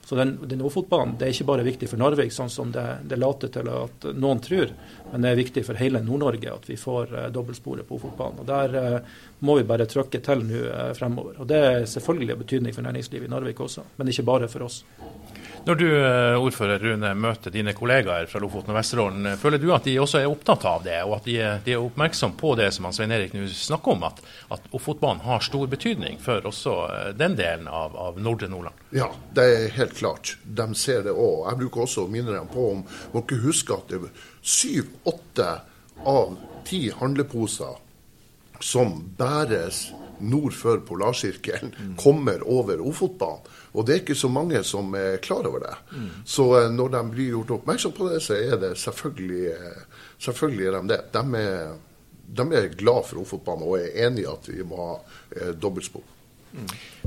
Så 0.08 0.16
den, 0.16 0.38
den 0.48 0.62
Ofotbanen 0.64 1.18
er 1.20 1.34
ikke 1.34 1.44
bare 1.50 1.66
viktig 1.66 1.90
for 1.90 2.00
Narvik, 2.00 2.32
sånn 2.32 2.48
som 2.48 2.70
det, 2.72 2.84
det 3.10 3.18
later 3.20 3.52
til 3.52 3.68
at 3.68 4.06
noen 4.16 4.40
tror, 4.40 4.72
men 5.10 5.24
det 5.24 5.32
er 5.32 5.40
viktig 5.42 5.66
for 5.66 5.76
hele 5.76 6.00
Nord-Norge 6.00 6.54
at 6.54 6.70
vi 6.70 6.78
får 6.80 7.12
uh, 7.12 7.26
dobbeltsporet 7.34 7.84
på 7.84 7.98
Ofotbanen. 7.98 8.40
Og 8.40 8.48
Der 8.48 8.78
uh, 8.80 9.20
må 9.44 9.58
vi 9.58 9.68
bare 9.68 9.88
trykke 9.90 10.22
til 10.24 10.46
nå 10.48 10.64
uh, 10.64 10.94
fremover. 10.96 11.36
Og 11.44 11.52
Det 11.52 11.60
er 11.66 11.84
selvfølgelig 11.92 12.38
betydning 12.40 12.76
for 12.76 12.88
næringslivet 12.88 13.28
i 13.28 13.34
Narvik 13.34 13.60
også, 13.68 13.84
men 14.00 14.08
ikke 14.08 14.24
bare 14.30 14.48
for 14.48 14.64
oss. 14.70 14.80
Når 15.66 15.74
du, 15.74 15.86
eh, 15.86 16.36
ordfører 16.38 16.78
Rune, 16.78 17.10
møter 17.14 17.52
dine 17.52 17.74
kollegaer 17.76 18.28
fra 18.30 18.40
Lofoten 18.40 18.72
og 18.72 18.78
Vesterålen, 18.78 19.26
eh, 19.26 19.36
føler 19.36 19.58
du 19.58 19.72
at 19.74 19.84
de 19.84 19.96
også 20.00 20.20
er 20.20 20.28
opptatt 20.30 20.64
av 20.64 20.84
det, 20.84 20.98
og 21.04 21.16
at 21.18 21.24
de, 21.28 21.36
de 21.64 21.74
er 21.74 21.82
oppmerksom 21.82 22.36
på 22.38 22.54
det 22.56 22.70
som 22.74 22.86
Svein 22.92 23.12
Erik 23.12 23.34
nå 23.34 23.46
snakker 23.52 23.96
om, 23.96 24.06
at, 24.08 24.22
at 24.54 24.68
Ofotbanen 24.72 25.24
har 25.26 25.44
stor 25.44 25.66
betydning 25.66 26.20
for 26.22 26.46
også 26.48 26.76
eh, 26.86 27.10
den 27.18 27.36
delen 27.38 27.68
av, 27.68 27.96
av 27.96 28.20
Nordre 28.22 28.50
Nordland? 28.52 28.86
Ja, 28.96 29.10
det 29.34 29.48
er 29.54 29.74
helt 29.76 29.96
klart. 29.98 30.36
De 30.44 30.68
ser 30.78 31.02
det 31.06 31.16
òg. 31.16 31.48
Jeg 31.50 31.62
bruker 31.64 31.84
også 31.84 32.06
å 32.06 32.12
minne 32.12 32.36
dem 32.36 32.48
på 32.52 32.70
om 32.76 32.86
dere 33.12 33.42
husker 33.42 33.82
at 33.82 33.92
syv-åtte 34.42 35.50
av 36.08 36.38
ti 36.68 36.86
handleposer 36.94 37.76
som 38.60 39.00
bæres 39.18 39.88
nord 40.18 40.52
for 40.52 40.80
polarsirkelen, 40.86 41.74
mm. 41.78 41.96
kommer 41.96 42.42
over 42.48 42.80
Ofotbanen. 42.82 43.46
Og 43.72 43.86
det 43.86 43.94
er 43.94 44.00
ikke 44.02 44.18
så 44.18 44.30
mange 44.32 44.62
som 44.66 44.94
er 44.98 45.20
klar 45.22 45.46
over 45.46 45.62
det. 45.62 45.74
Mm. 45.92 46.08
Så 46.26 46.46
eh, 46.58 46.70
når 46.74 46.94
de 46.96 47.02
blir 47.12 47.32
gjort 47.36 47.54
oppmerksom 47.58 47.94
på 47.94 48.08
det, 48.10 48.20
så 48.24 48.34
er 48.34 48.58
det 48.58 48.72
selvfølgelig, 48.80 49.44
eh, 49.54 50.04
selvfølgelig 50.18 50.66
er 50.66 50.78
de 50.78 50.94
det. 50.94 51.00
De 51.14 51.42
er, 51.42 51.74
de 52.40 52.46
er 52.60 52.70
glad 52.74 53.06
for 53.06 53.22
Ofotbanen 53.22 53.66
og 53.68 53.78
er 53.78 54.06
enig 54.08 54.24
i 54.26 54.30
at 54.32 54.50
vi 54.50 54.66
må 54.66 54.80
ha 54.82 54.94
eh, 55.36 55.52
dobbeltspor. 55.54 56.17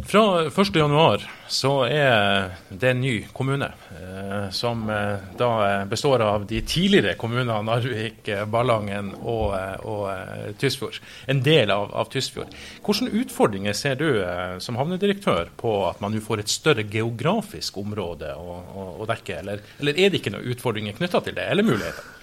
Fra 0.05 0.49
1.1 0.49 1.21
så 1.47 1.71
er 1.85 2.51
det 2.69 2.89
en 2.89 3.01
ny 3.01 3.13
kommune, 3.33 3.67
eh, 3.97 4.49
som 4.53 4.83
eh, 4.89 5.23
da 5.37 5.49
består 5.89 6.23
av 6.25 6.45
de 6.49 6.61
tidligere 6.61 7.15
kommunene 7.19 7.57
Narvik, 7.65 8.27
eh, 8.27 8.45
Ballangen 8.49 9.11
og, 9.19 9.55
eh, 9.57 9.85
og 9.85 10.05
eh, 10.13 10.53
Tysfjord. 10.61 11.01
En 11.29 11.41
del 11.45 11.73
av, 11.73 11.89
av, 11.93 12.09
Tysfjord. 12.13 12.53
Hvilke 12.85 13.11
utfordringer 13.23 13.77
ser 13.77 13.99
du 13.99 14.07
eh, 14.21 14.57
som 14.63 14.79
havnedirektør 14.79 15.51
på 15.59 15.75
at 15.89 16.01
man 16.01 16.15
nå 16.15 16.23
får 16.23 16.45
et 16.45 16.53
større 16.53 16.87
geografisk 16.87 17.77
område 17.81 18.33
å, 18.37 18.57
å, 18.61 18.87
å 19.03 19.09
dekke, 19.09 19.41
eller, 19.43 19.67
eller, 19.81 19.99
er 19.99 20.09
det 20.09 20.21
ikke 20.21 20.37
noen 20.37 20.49
utfordringer 20.55 20.97
knytta 20.97 21.25
til 21.25 21.37
det, 21.37 21.49
eller 21.51 21.67
muligheter? 21.67 22.17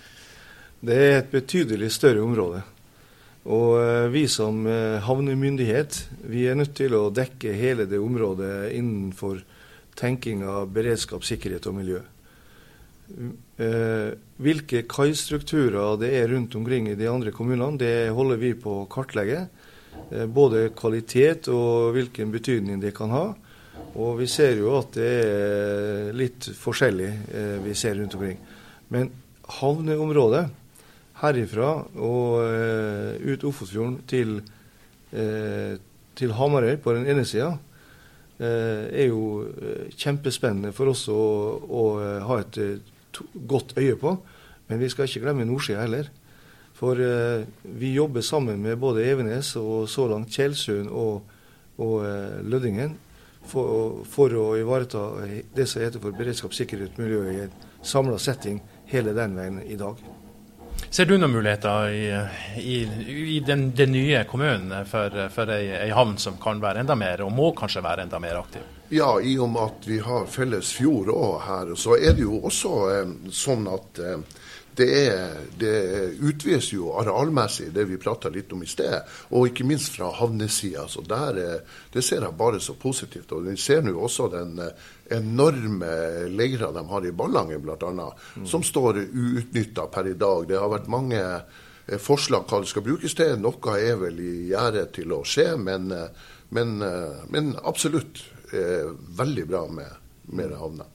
Det 0.80 0.98
er 1.04 1.16
et 1.20 1.30
betydelig 1.34 1.90
større 1.94 2.22
område. 2.22 2.62
Og 3.48 3.78
eh, 3.80 4.06
vi 4.12 4.26
som 4.28 4.60
eh, 4.68 4.98
havnemyndighet 5.04 6.02
vi 6.28 6.44
er 6.48 6.58
nødt 6.58 6.74
til 6.76 6.96
å 6.98 7.08
dekke 7.14 7.54
hele 7.56 7.86
det 7.88 8.00
området 8.00 8.74
innenfor 8.76 9.40
tenking 9.98 10.44
av 10.46 10.68
beredskap, 10.74 11.24
sikkerhet 11.26 11.66
og 11.70 11.78
miljø. 11.78 12.02
Eh, 13.08 14.10
hvilke 14.44 14.84
kaistrukturer 14.90 15.96
det 16.02 16.12
er 16.20 16.28
rundt 16.34 16.54
omkring 16.60 16.90
i 16.92 16.98
de 16.98 17.08
andre 17.08 17.32
kommunene, 17.34 17.80
det 17.80 18.12
holder 18.14 18.42
vi 18.42 18.52
på 18.58 18.82
å 18.82 18.88
kartlegge. 18.90 19.46
Både 20.32 20.68
kvalitet 20.76 21.48
og 21.52 21.96
hvilken 21.96 22.30
betydning 22.32 22.78
det 22.80 22.94
kan 22.96 23.10
ha. 23.12 23.24
Og 23.98 24.20
vi 24.20 24.28
ser 24.30 24.60
jo 24.60 24.76
at 24.78 24.94
det 24.94 25.08
er 25.08 26.14
litt 26.16 26.46
forskjellig 26.56 27.10
vi 27.64 27.74
ser 27.76 27.98
rundt 27.98 28.14
omkring. 28.16 28.38
Men 28.94 29.10
havneområdet 29.58 30.46
herifra 31.22 31.70
og 31.98 32.42
uh, 32.42 33.16
ut 33.18 33.46
Ofotfjorden 33.48 33.98
til, 34.10 34.38
uh, 35.12 35.74
til 36.18 36.34
Hamarøy 36.38 36.76
på 36.82 36.94
den 36.96 37.08
ene 37.10 37.24
sida, 37.28 37.50
uh, 37.54 38.84
er 38.88 39.08
jo 39.08 39.48
kjempespennende 39.98 40.74
for 40.76 40.92
oss 40.92 41.06
å, 41.10 41.18
å 41.64 41.84
ha 42.28 42.38
et 42.44 42.60
godt 43.48 43.74
øye 43.78 43.98
på. 43.98 44.14
Men 44.68 44.82
vi 44.82 44.90
skal 44.92 45.08
ikke 45.08 45.24
glemme 45.24 45.48
nordsida 45.48 45.82
heller. 45.86 46.10
For 46.78 47.00
vi 47.74 47.88
jobber 47.90 48.22
sammen 48.22 48.60
med 48.62 48.76
både 48.78 49.02
Evenes 49.02 49.48
og 49.58 49.88
så 49.90 50.04
langt 50.06 50.30
Tjeldsund 50.30 50.92
og, 50.94 51.24
og 51.82 52.04
Lødingen 52.46 52.92
for, 53.42 54.04
for, 54.06 54.36
å 54.38 54.52
ivareta 54.60 55.02
det 55.56 55.66
som 55.66 55.82
heter 55.82 56.04
for 56.04 56.14
beredskap, 56.14 56.54
sikkerhet 56.54 57.00
miljø 57.00 57.24
i 57.32 57.40
en 57.48 57.58
samla 57.82 58.20
setting 58.22 58.62
hele 58.92 59.16
den 59.16 59.34
veien 59.40 59.58
i 59.66 59.80
dag. 59.80 59.98
Ser 60.90 61.04
du 61.04 61.18
noen 61.18 61.34
muligheter 61.34 61.90
i, 61.92 62.04
i, 62.56 62.76
i 63.36 63.40
den, 63.44 63.74
den, 63.76 63.92
nye 63.92 64.22
kommunen 64.24 64.72
for, 64.88 65.12
for 65.34 65.50
ei, 65.52 65.66
ei, 65.76 65.90
havn 65.92 66.16
som 66.16 66.38
kan 66.40 66.62
være 66.62 66.80
enda 66.80 66.96
mer, 66.96 67.20
og 67.26 67.32
må 67.36 67.50
kanskje 67.56 67.82
være 67.84 68.06
enda 68.06 68.20
mer 68.22 68.40
aktiv? 68.40 68.64
Ja, 68.88 69.10
i 69.20 69.34
og 69.36 69.50
med 69.52 69.66
at 69.66 69.88
vi 69.90 69.98
har 70.00 70.24
felles 70.32 70.70
fjord 70.78 71.12
òg 71.12 71.34
her, 71.44 71.74
så 71.76 71.98
er 71.98 72.16
det 72.16 72.24
jo 72.24 72.40
også 72.40 72.72
eh, 72.94 73.10
sånn 73.36 73.68
at 73.68 74.00
eh, 74.00 74.22
det, 74.78 75.06
er, 75.06 75.38
det 75.58 75.74
utvides 76.22 76.68
jo 76.70 76.92
arealmessig, 77.00 77.72
det 77.74 77.84
vi 77.88 77.98
prata 77.98 78.30
litt 78.30 78.52
om 78.54 78.62
i 78.62 78.68
sted. 78.70 78.94
Og 79.34 79.48
ikke 79.50 79.66
minst 79.66 79.96
fra 79.96 80.12
havnesida. 80.14 80.84
Så 80.88 81.02
der, 81.06 81.40
det 81.92 82.04
ser 82.06 82.22
jeg 82.22 82.38
bare 82.38 82.60
så 82.62 82.76
positivt. 82.78 83.32
Og 83.34 83.48
vi 83.48 83.56
ser 83.58 83.82
nå 83.82 83.96
også 83.98 84.28
den 84.32 84.60
eh, 84.62 84.88
enorme 85.18 85.90
leira 86.30 86.70
de 86.74 86.84
har 86.92 87.06
i 87.06 87.14
Ballangen 87.14 87.64
bl.a., 87.64 87.90
mm. 87.90 88.46
som 88.46 88.62
står 88.62 89.02
uutnytta 89.06 89.88
per 89.90 90.12
i 90.12 90.18
dag. 90.18 90.46
Det 90.46 90.60
har 90.62 90.70
vært 90.70 90.90
mange 90.94 91.22
eh, 91.26 91.98
forslag 91.98 92.46
hva 92.46 92.62
det 92.62 92.70
skal 92.70 92.86
brukes 92.86 93.18
til. 93.18 93.34
Noe 93.42 93.78
er 93.82 93.98
vel 94.04 94.20
i 94.22 94.34
gjære 94.52 94.86
til 95.00 95.16
å 95.16 95.24
skje, 95.26 95.48
men, 95.58 95.90
eh, 95.94 96.28
men, 96.54 96.78
men 97.34 97.56
absolutt 97.60 98.22
veldig 98.48 99.42
bra 99.44 99.66
med, 99.68 99.90
med 100.32 100.54
havna. 100.56 100.86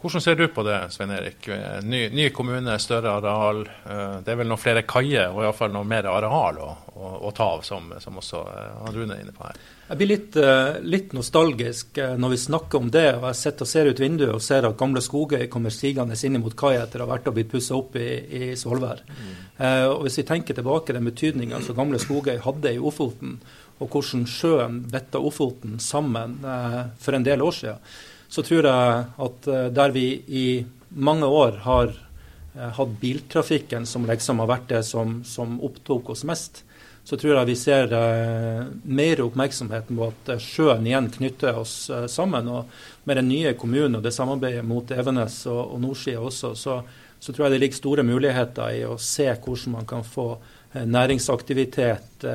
Hvordan 0.00 0.22
ser 0.22 0.36
du 0.38 0.44
på 0.54 0.62
det, 0.62 0.76
Svein 0.94 1.10
Erik? 1.10 1.48
Ny, 1.82 2.04
ny, 2.14 2.28
kommune, 2.30 2.76
større 2.78 3.16
areal. 3.18 3.64
Eh, 3.66 4.20
det 4.24 4.32
er 4.32 4.38
vel 4.38 4.48
noen 4.48 4.60
flere 4.60 4.84
kaier 4.88 5.34
og 5.34 5.42
iallfall 5.42 5.72
noe 5.74 5.88
mer 5.88 6.06
areal 6.08 6.60
å, 6.62 6.68
å, 6.94 7.10
å 7.26 7.32
ta 7.34 7.48
av, 7.56 7.64
som, 7.66 7.90
som 8.00 8.20
også 8.22 8.44
eh, 8.52 8.88
Rune 8.94 9.16
er 9.16 9.24
inne 9.24 9.34
på 9.34 9.44
her. 9.48 9.58
Jeg 9.88 10.00
blir 10.00 10.10
litt, 10.12 10.36
eh, 10.38 10.78
litt, 10.84 11.12
nostalgisk 11.16 11.98
når 12.20 12.34
vi 12.34 12.40
snakker 12.44 12.78
om 12.78 12.90
det. 12.94 13.06
og 13.18 13.28
Jeg 13.30 13.40
sitter 13.40 13.66
og 13.66 13.72
ser 13.72 13.90
ut 13.90 14.02
vinduet 14.04 14.34
og 14.36 14.44
ser 14.44 14.68
at 14.68 14.78
gamle 14.78 15.02
Skogøy 15.04 15.48
kommer 15.50 15.74
stigende 15.74 16.18
inn 16.28 16.40
mot 16.42 16.56
kaia 16.56 16.84
etter 16.84 17.02
å 17.02 17.08
ha 17.08 17.16
vært 17.16 17.30
og 17.30 17.38
blitt 17.38 17.50
pussa 17.52 17.76
opp 17.76 17.96
i, 17.98 18.08
i 18.28 18.50
Svolvær. 18.56 19.02
Mm. 19.08 19.32
Eh, 19.58 19.86
og 19.88 20.04
Hvis 20.06 20.20
vi 20.22 20.28
tenker 20.28 20.58
tilbake 20.58 20.94
den 20.94 21.08
betydninga 21.10 21.64
som 21.66 21.78
gamle 21.78 21.98
Skogøy 22.02 22.38
hadde 22.44 22.76
i 22.76 22.78
Ofoten, 22.78 23.40
og 23.78 23.90
hvordan 23.90 24.24
sjøen 24.26 24.78
betta 24.90 25.20
Ofoten 25.22 25.78
sammen 25.82 26.38
eh, 26.46 26.84
for 27.02 27.18
en 27.18 27.26
del 27.26 27.42
år 27.42 27.58
siden, 27.58 27.82
så 28.28 28.44
tror 28.44 28.68
jeg 28.68 29.04
at 29.28 29.48
eh, 29.48 29.66
der 29.74 29.94
vi 29.94 30.06
i 30.28 30.46
mange 30.88 31.26
år 31.26 31.60
har 31.64 31.92
eh, 31.92 32.70
hatt 32.78 32.96
biltrafikken 33.00 33.86
som 33.88 34.06
liksom 34.08 34.42
har 34.44 34.52
vært 34.52 34.70
det 34.72 34.82
som, 34.86 35.20
som 35.24 35.58
opptok 35.64 36.12
oss 36.14 36.26
mest, 36.28 36.62
så 37.08 37.16
tror 37.16 37.38
jeg 37.38 37.48
vi 37.48 37.56
ser 37.56 37.92
eh, 37.96 38.66
mer 38.84 39.20
oppmerksomhet 39.24 39.86
på 39.88 40.08
at 40.10 40.32
eh, 40.34 40.42
sjøen 40.44 40.84
igjen 40.84 41.06
knytter 41.14 41.56
oss 41.56 41.76
eh, 41.88 42.04
sammen. 42.04 42.50
Og 42.52 43.06
med 43.08 43.16
den 43.16 43.30
nye 43.30 43.54
kommunen 43.56 43.96
og 43.96 44.04
det 44.04 44.12
samarbeidet 44.12 44.66
mot 44.68 44.92
Evenes 44.92 45.38
og, 45.48 45.62
og 45.72 45.80
nordsida 45.86 46.20
også, 46.20 46.52
så, 46.52 46.74
så, 47.16 47.32
tror 47.32 47.46
jeg 47.46 47.54
det 47.54 47.62
ligger 47.62 47.80
store 47.80 48.04
muligheter 48.04 48.74
i 48.76 48.82
å 48.84 48.98
se 49.00 49.24
hvordan 49.32 49.78
man 49.78 49.88
kan 49.88 50.04
få 50.04 50.34
eh, 50.74 50.84
næringsaktivitet, 50.84 52.28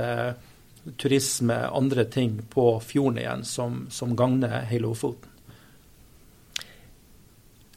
turisme, 0.99 1.59
andre 1.69 2.07
ting 2.09 2.39
på 2.49 2.65
fjorden 2.81 3.21
igjen 3.21 3.45
som, 3.45 3.77
som 3.93 4.17
gagner 4.17 4.65
hele 4.71 4.89
Ofoten. 4.89 5.32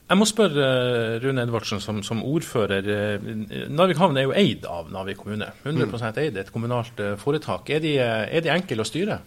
Jeg 0.07 0.19
må 0.21 0.27
spørre 0.29 0.67
eh, 0.67 1.15
Rune 1.25 1.43
Edvardsen 1.43 1.81
som, 1.83 1.99
som 2.07 2.21
ordfører. 2.23 2.87
Eh, 2.87 3.31
Narvik 3.75 3.99
havn 3.99 4.19
er 4.21 4.29
jo 4.29 4.35
eid 4.39 4.67
av 4.71 4.93
Narvik 4.95 5.19
kommune. 5.25 5.49
100 5.65 5.89
mm. 5.91 6.05
eid, 6.23 6.37
et 6.39 6.53
kommunalt 6.55 7.01
eh, 7.03 7.17
foretak. 7.19 7.73
Er 7.75 7.83
de, 7.83 7.97
er 7.99 8.45
de 8.45 8.53
enkle 8.55 8.85
å 8.85 8.89
styre? 8.89 9.21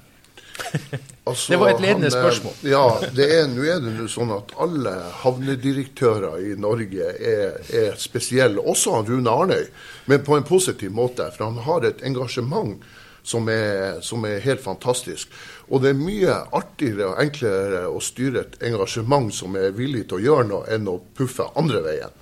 Altså, 1.30 1.52
det 1.54 1.58
var 1.62 1.70
et 1.70 1.82
ledende 1.84 2.10
spørsmål. 2.10 2.54
Ja, 2.66 2.86
det 3.14 3.26
er, 3.36 3.44
nå 3.52 3.62
er 3.70 3.84
det 3.84 4.08
sånn 4.10 4.32
at 4.34 4.50
alle 4.58 4.96
havnedirektører 5.20 6.40
i 6.42 6.56
Norge 6.58 7.12
er, 7.22 7.60
er 7.70 8.00
spesielle. 8.02 8.58
Også 8.58 8.96
han 8.96 9.06
Rune 9.06 9.30
Arnøy, 9.30 9.68
men 10.10 10.24
på 10.26 10.40
en 10.40 10.48
positiv 10.48 10.90
måte. 10.98 11.28
For 11.36 11.52
han 11.52 11.62
har 11.68 11.86
et 11.86 12.02
engasjement 12.10 12.82
som 13.22 13.46
er, 13.54 14.00
som 14.02 14.26
er 14.26 14.42
helt 14.42 14.64
fantastisk. 14.64 15.30
Og 15.70 15.84
det 15.84 15.94
er 15.94 16.02
mye 16.02 16.36
artigere 16.58 17.12
og 17.12 17.22
enklere 17.22 17.86
å 17.90 18.02
styre 18.02 18.46
et 18.46 18.62
engasjement 18.70 19.30
som 19.34 19.58
er 19.60 19.76
villig 19.78 20.08
til 20.10 20.18
å 20.18 20.24
gjøre 20.24 20.48
noe, 20.50 20.70
enn 20.74 20.90
å 20.90 21.00
puffe 21.18 21.46
andre 21.60 21.84
veien. 21.86 22.16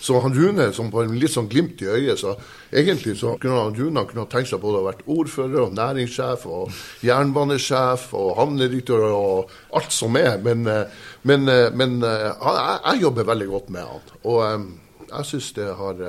Så 0.00 0.20
han 0.20 0.34
Rune, 0.34 0.72
som 0.72 0.88
på 0.88 1.02
en 1.02 1.18
litt 1.20 1.34
sånn 1.34 1.48
glimt 1.52 1.82
i 1.84 1.88
øyet, 1.92 2.22
så 2.22 2.32
egentlig 2.72 3.18
så 3.20 3.34
kunne 3.40 3.58
han 3.66 3.74
Rune 3.76 4.06
kunne 4.08 4.24
tenkt 4.32 4.48
seg 4.48 4.62
både 4.62 4.80
å 4.80 4.86
vært 4.86 5.02
ordfører 5.12 5.66
og 5.66 5.74
næringssjef 5.76 6.46
og 6.48 6.78
jernbanesjef 7.04 8.06
og 8.16 8.30
havnedirektør 8.38 9.04
og 9.10 9.52
alt 9.76 9.92
som 9.92 10.16
er. 10.16 10.38
Men, 10.40 10.64
eh, 10.64 11.04
men, 11.28 11.48
eh, 11.52 11.68
men 11.76 12.00
eh, 12.00 12.30
jeg, 12.32 12.80
jeg, 12.86 13.02
jobber 13.02 13.28
veldig 13.28 13.50
godt 13.52 13.70
med 13.76 13.92
han. 13.92 14.14
Og 14.24 14.70
Jeg 15.10 15.26
syns 15.26 15.52
det 15.52 15.66
har 15.74 16.02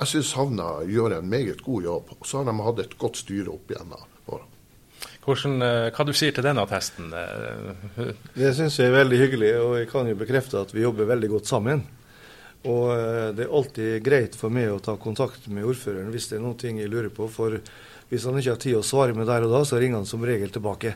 jeg 0.00 0.08
syns 0.10 0.32
havna 0.34 0.80
gjør 0.82 1.18
en 1.18 1.28
meget 1.30 1.62
god 1.62 1.82
jobb. 1.82 2.14
Og 2.18 2.26
så 2.26 2.40
har 2.40 2.48
de 2.50 2.62
hatt 2.66 2.80
et 2.82 2.98
godt 2.98 3.16
styre 3.22 3.54
opp 3.54 3.70
igjennom. 3.70 4.49
Hvordan, 5.24 5.62
eh, 5.62 5.90
hva 5.92 6.06
du 6.06 6.12
sier 6.16 6.32
til 6.32 6.46
denne 6.46 6.64
testen? 6.68 7.10
Det 8.34 8.52
syns 8.56 8.78
jeg 8.80 8.88
er 8.88 8.98
veldig 8.98 9.18
hyggelig, 9.20 9.50
og 9.60 9.74
jeg 9.78 9.90
kan 9.90 10.08
jo 10.08 10.18
bekrefte 10.20 10.62
at 10.62 10.72
vi 10.72 10.86
jobber 10.86 11.10
veldig 11.10 11.30
godt 11.36 11.50
sammen. 11.50 11.84
Og 12.68 12.92
det 13.36 13.46
er 13.46 13.52
alltid 13.56 14.02
greit 14.04 14.34
for 14.36 14.52
meg 14.52 14.68
å 14.68 14.80
ta 14.84 14.92
kontakt 15.00 15.46
med 15.48 15.64
ordføreren 15.64 16.10
hvis 16.12 16.26
det 16.28 16.36
er 16.36 16.42
noe 16.44 16.60
jeg 16.60 16.90
lurer 16.92 17.08
på. 17.08 17.24
For 17.32 17.56
hvis 18.10 18.26
han 18.28 18.36
ikke 18.36 18.52
har 18.52 18.60
tid 18.60 18.76
å 18.76 18.84
svare 18.84 19.16
med 19.16 19.30
der 19.30 19.46
og 19.46 19.54
da, 19.54 19.62
så 19.64 19.80
ringer 19.80 20.02
han 20.02 20.08
som 20.08 20.26
regel 20.28 20.52
tilbake. 20.52 20.92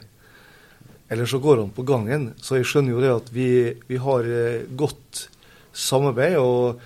Eller 1.08 1.24
så 1.24 1.40
går 1.40 1.62
han 1.62 1.72
på 1.72 1.86
gangen. 1.88 2.34
Så 2.36 2.58
jeg 2.58 2.68
skjønner 2.68 2.92
jo 2.92 3.00
det 3.00 3.14
at 3.14 3.32
vi, 3.32 3.48
vi 3.88 3.96
har 3.96 4.28
godt 4.76 5.28
samarbeid, 5.72 6.36
og 6.36 6.80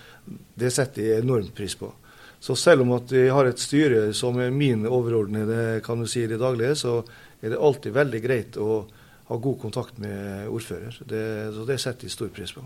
det 0.58 0.70
setter 0.74 1.04
jeg 1.04 1.24
enormt 1.24 1.54
pris 1.56 1.74
på. 1.78 1.90
Så 2.40 2.54
selv 2.56 2.84
om 2.84 2.94
at 2.94 3.10
vi 3.12 3.26
har 3.34 3.48
et 3.48 3.58
styre 3.58 4.12
som 4.14 4.38
er 4.38 4.54
min 4.54 4.86
overordnede 4.86 5.80
kan 5.86 5.98
du 5.98 6.06
si 6.06 6.22
i 6.22 6.30
det 6.30 6.38
daglige, 6.38 6.76
så 6.78 7.00
er 7.42 7.54
det 7.54 7.62
alltid 7.62 7.94
veldig 7.94 8.20
greit 8.24 8.58
å 8.60 8.82
ha 9.28 9.36
god 9.36 9.60
kontakt 9.60 9.98
med 10.00 10.48
ordfører. 10.48 11.00
Det, 11.04 11.24
så 11.54 11.64
det 11.68 11.80
setter 11.82 12.08
jeg 12.08 12.16
stor 12.16 12.30
pris 12.34 12.54
på. 12.56 12.64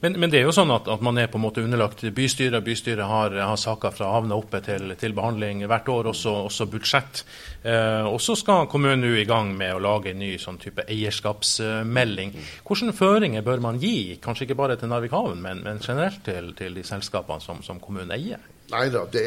Men, 0.00 0.12
men, 0.20 0.30
det 0.30 0.40
er 0.40 0.46
jo 0.46 0.54
sånn 0.54 0.72
at, 0.74 0.88
at, 0.90 1.02
man 1.04 1.18
er 1.20 1.28
på 1.32 1.38
en 1.38 1.44
måte 1.46 1.62
underlagt 1.64 2.02
bystyret. 2.14 2.64
Bystyret 2.64 3.08
har, 3.08 3.34
har 3.40 3.58
saker 3.60 3.94
fra 3.94 4.10
havna 4.14 4.36
oppe 4.36 4.60
til, 4.64 4.94
til, 5.00 5.14
behandling 5.16 5.64
hvert 5.68 5.88
år, 5.92 6.10
også, 6.12 6.34
også 6.48 6.66
budsjett. 6.72 7.22
Eh, 7.64 8.08
og 8.08 8.20
så 8.22 8.36
skal 8.38 8.68
kommunen 8.72 9.04
nå 9.04 9.14
i 9.20 9.26
gang 9.28 9.52
med 9.56 9.76
å 9.76 9.82
lage 9.82 10.12
en 10.12 10.20
ny 10.22 10.34
sånn 10.40 10.60
type 10.62 10.84
eierskapsmelding. 10.84 12.34
Hvilke 12.68 12.96
føringer 12.96 13.46
bør 13.46 13.64
man 13.64 13.80
gi, 13.82 14.18
kanskje 14.22 14.48
ikke 14.48 14.60
bare 14.60 14.78
til 14.80 14.92
Narvik 14.92 15.14
havn, 15.16 15.40
men, 15.44 15.64
men 15.66 15.80
generelt 15.82 16.22
til, 16.26 16.52
til, 16.58 16.76
de 16.76 16.86
selskapene 16.86 17.44
som, 17.44 17.64
som 17.64 17.80
kommunen 17.82 18.14
eier? 18.16 18.42
Nei 18.72 18.86
da, 18.88 19.02
det, 19.12 19.22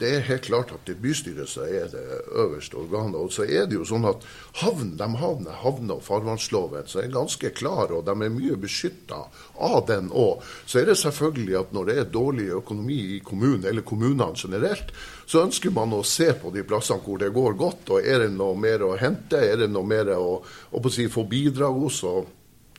det, 0.00 0.08
er 0.10 0.24
helt 0.26 0.46
klart 0.48 0.72
at 0.74 0.88
bystyret 0.98 1.52
er 1.62 1.86
det 1.92 2.04
øverste 2.34 2.80
organet. 2.80 3.14
Og 3.14 3.30
så 3.30 3.44
er 3.46 3.68
det 3.70 3.76
jo 3.76 3.84
sånn 3.86 4.08
at 4.10 4.24
havn, 4.58 4.96
de 4.98 5.06
havner, 5.20 5.54
havne- 5.62 6.00
og 6.00 6.02
farvannsloven 6.02 6.88
så 6.90 7.04
er 7.04 7.12
ganske 7.14 7.52
klar, 7.54 7.92
og 7.94 8.08
de 8.08 8.16
er 8.16 8.32
mye 8.34 8.56
beskytta 8.58 9.20
av 9.68 9.84
den 9.86 10.10
òg. 10.10 10.42
Så 10.66 10.80
er 10.80 10.90
det 10.90 10.98
selvfølgelig 10.98 11.60
at 11.60 11.76
når 11.76 11.86
det 11.86 11.96
er 12.00 12.10
dårlig 12.16 12.48
økonomi 12.58 12.98
i 13.14 13.20
kommunen, 13.22 13.68
eller 13.70 13.86
kommunene 13.86 14.32
generelt, 14.34 14.90
så 15.30 15.44
ønsker 15.44 15.70
man 15.76 15.94
å 15.94 16.02
se 16.02 16.32
på 16.34 16.50
de 16.50 16.66
plassene 16.66 17.04
hvor 17.04 17.22
det 17.22 17.30
går 17.36 17.54
godt. 17.60 17.94
og 17.94 18.02
Er 18.02 18.24
det 18.24 18.32
noe 18.34 18.58
mer 18.58 18.82
å 18.82 18.96
hente? 18.98 19.38
Er 19.38 19.62
det 19.62 19.70
noe 19.70 19.86
mer 19.86 20.10
å, 20.16 20.40
å 20.42 20.90
si, 20.90 21.06
få 21.06 21.22
bidrag 21.30 21.78
hos? 21.84 22.02
og 22.08 22.37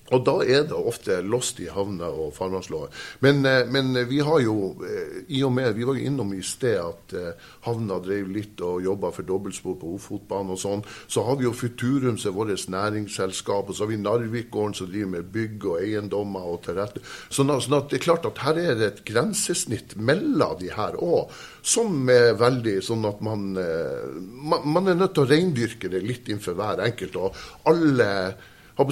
og 0.10 0.24
da 0.26 0.36
er 0.42 0.66
det 0.70 0.78
ofte 0.78 1.20
lost 1.26 1.60
i 1.62 1.68
havner 1.70 2.10
og 2.10 2.34
farvannslover. 2.38 2.94
Men, 3.26 3.44
eh, 3.46 3.66
men, 3.70 3.94
vi 4.10 4.20
har 4.26 4.40
jo, 4.42 4.76
eh, 4.86 5.22
i 5.28 5.44
og 5.44 5.54
med, 5.54 5.74
vi 5.78 5.86
var 5.86 5.98
jo 5.98 6.06
innom 6.10 6.34
i 6.34 6.42
sted 6.42 6.80
at 6.82 7.14
eh, 7.14 7.48
havna 7.68 8.00
drev 8.02 8.32
litt 8.34 8.62
og 8.66 8.84
jobba 8.84 9.12
for 9.14 9.28
dobbeltspor 9.28 9.78
på 9.80 9.94
Ofotbanen 10.00 10.56
og 10.56 10.62
sånn. 10.62 10.84
Så 11.08 11.24
har 11.28 11.38
vi 11.38 11.46
jo 11.46 11.54
Futurum 11.54 12.18
som 12.18 12.34
er 12.34 12.38
vårt 12.38 12.68
næringsselskap, 12.70 13.70
og 13.70 13.76
så 13.76 13.86
har 13.86 13.94
vi 13.94 14.02
Narvikgården 14.02 14.76
som 14.78 14.90
driver 14.90 15.14
med 15.14 15.32
bygg 15.34 15.70
og 15.70 15.80
eiendommer 15.84 16.52
og 16.54 16.62
tilrette. 16.66 17.04
Sånn, 17.30 17.54
sånn 17.62 17.78
at 17.78 17.90
det 17.90 18.00
er 18.00 18.08
klart 18.08 18.26
at 18.30 18.44
her 18.46 18.58
er 18.58 18.76
det 18.80 18.90
et 18.90 19.06
grensesnitt 19.06 19.96
mellom 19.96 20.58
de 20.60 20.72
her 20.74 20.98
òg, 20.98 21.34
som 21.62 22.10
er 22.10 22.38
veldig 22.40 22.80
sånn 22.84 23.06
at 23.06 23.20
man, 23.22 23.52
man, 23.54 24.64
man 24.66 24.88
er 24.90 24.98
nødt 24.98 25.14
til 25.18 25.26
å 25.26 25.30
reindyrke 25.30 25.92
det 25.92 26.02
litt 26.02 26.30
innenfor 26.30 26.56
hver 26.58 26.82
enkelt. 26.86 27.18
og 27.20 27.36
alle 27.70 28.10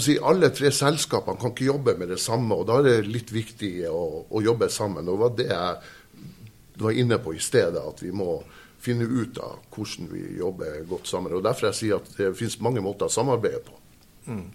si, 0.03 0.17
alle 0.19 0.49
tre 0.55 0.71
selskapene 0.75 1.39
kan 1.39 1.53
ikke 1.53 1.69
jobbe 1.69 1.95
med 1.99 2.11
det 2.11 2.19
samme, 2.19 2.55
og 2.55 2.67
da 2.67 2.81
er 2.81 2.87
det 2.89 3.11
litt 3.11 3.31
viktig 3.31 3.73
å, 3.89 4.03
å 4.27 4.43
jobbe 4.43 4.69
sammen. 4.73 5.07
Og 5.07 5.17
det 5.17 5.23
var 5.23 5.35
det 5.37 5.47
jeg 5.47 6.83
var 6.83 7.01
inne 7.01 7.17
på 7.23 7.33
i 7.33 7.41
stedet, 7.41 7.81
at 7.81 8.03
vi 8.03 8.11
må 8.11 8.41
finne 8.83 9.07
ut 9.07 9.39
av 9.41 9.57
hvordan 9.73 10.11
vi 10.11 10.23
jobber 10.37 10.83
godt 10.89 11.09
sammen. 11.09 11.33
Og 11.33 11.43
Derfor 11.45 11.71
jeg 11.71 11.79
sier 11.79 11.99
at 12.01 12.13
det 12.17 12.35
finnes 12.37 12.59
mange 12.63 12.83
måter 12.83 13.09
å 13.09 13.13
samarbeide 13.13 13.63
på. 13.65 13.77
Mm. 14.27 14.47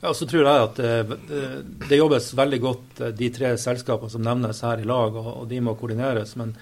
Ja, 0.00 0.12
så 0.14 0.26
tror 0.28 0.44
jeg 0.44 0.64
at 0.68 0.78
det, 0.78 1.18
eh, 1.34 1.54
det, 1.88 1.98
jobbes 1.98 2.30
veldig 2.36 2.60
godt, 2.62 3.00
eh, 3.00 3.14
de 3.16 3.30
tre 3.34 3.54
selskapene 3.58 4.12
som 4.12 4.24
nevnes 4.24 4.62
her 4.62 4.82
i 4.82 4.88
lag, 4.88 5.16
og, 5.16 5.30
og 5.42 5.48
de 5.50 5.60
må 5.64 5.74
koordineres. 5.78 6.36
Men, 6.36 6.52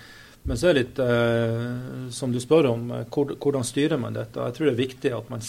men, 0.45 0.59
så 0.59 0.71
er 0.71 0.77
det 0.77 0.85
litt, 0.85 1.03
eh, 1.03 2.09
som 2.15 2.33
du 2.33 2.41
spør 2.43 2.71
om, 2.73 2.89
hvordan 3.11 3.67
styrer 3.67 4.01
man 4.01 4.17
dette? 4.17 4.41
Jeg 4.41 4.57
tror 4.57 4.71
det 4.71 4.75
er 4.75 4.83
viktig 4.85 5.15
at 5.19 5.31
man 5.35 5.45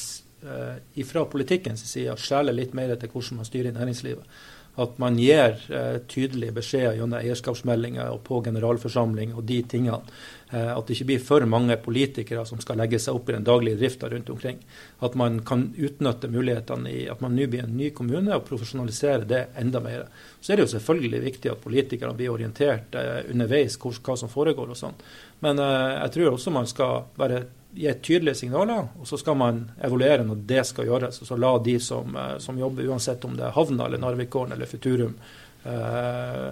eh, 0.46 1.06
fra 1.08 1.26
politikkens 1.30 1.86
side 1.90 2.16
skjeler 2.22 2.56
litt 2.56 2.76
mer 2.78 2.96
til 2.96 3.12
hvordan 3.12 3.42
man 3.42 3.50
styrer 3.50 3.76
næringslivet. 3.76 4.38
At 4.76 4.98
man 5.00 5.16
gir 5.16 5.56
eh, 5.72 6.02
tydelige 6.12 6.56
beskjeder 6.58 6.98
gjennom 6.98 7.22
eierskapsmeldinger 7.22 8.10
og 8.12 8.26
på 8.28 8.42
generalforsamling 8.44 9.32
og 9.38 9.46
de 9.48 9.62
tingene. 9.72 10.02
Eh, 10.52 10.72
at 10.74 10.84
det 10.88 10.98
ikke 10.98 11.08
blir 11.14 11.24
for 11.24 11.46
mange 11.48 11.78
politikere 11.80 12.44
som 12.48 12.60
skal 12.64 12.82
legge 12.82 13.00
seg 13.00 13.16
opp 13.16 13.32
i 13.32 13.38
den 13.38 13.48
daglige 13.48 13.80
drifta 13.80 14.10
rundt 14.12 14.30
omkring. 14.34 14.60
At 15.00 15.16
man 15.16 15.40
kan 15.48 15.70
utnytte 15.80 16.28
mulighetene 16.32 16.92
i 16.92 17.06
at 17.12 17.24
man 17.24 17.38
nå 17.38 17.48
blir 17.52 17.64
en 17.64 17.78
ny 17.80 17.94
kommune 17.96 18.36
og 18.36 18.44
profesjonalisere 18.50 19.30
det 19.30 19.46
enda 19.62 19.80
mer. 19.84 20.10
Så 20.42 20.52
er 20.52 20.60
det 20.60 20.68
jo 20.68 20.74
selvfølgelig 20.76 21.24
viktig 21.30 21.54
at 21.54 21.64
politikerne 21.64 22.18
blir 22.20 22.36
orientert 22.36 23.00
eh, 23.00 23.22
underveis 23.32 23.80
hva 23.80 24.20
som 24.20 24.32
foregår 24.32 24.76
og 24.76 24.82
sånn. 24.82 25.00
Men 25.46 25.64
eh, 25.64 26.02
jeg 26.02 26.18
tror 26.18 26.36
også 26.36 26.52
man 26.52 26.68
skal 26.68 27.08
være 27.16 27.46
gi 27.76 27.94
tydelige 28.02 28.40
signaler, 28.40 28.88
og 29.00 29.08
så 29.08 29.20
skal 29.20 29.38
man 29.40 29.66
evaluere 29.84 30.24
når 30.24 30.44
det 30.48 30.64
skal 30.68 30.88
gjøres. 30.88 31.22
og 31.22 31.28
så 31.28 31.38
La 31.40 31.58
de 31.60 31.80
som, 31.80 32.16
eh, 32.16 32.38
som 32.40 32.60
jobber, 32.60 32.88
uansett 32.88 33.26
om 33.26 33.36
det 33.36 33.46
er 33.46 33.56
Havna 33.56 33.86
eller 33.86 34.02
Narvikgården 34.02 34.54
eller 34.54 34.66
Futurum, 34.66 35.16
eh, 35.66 36.50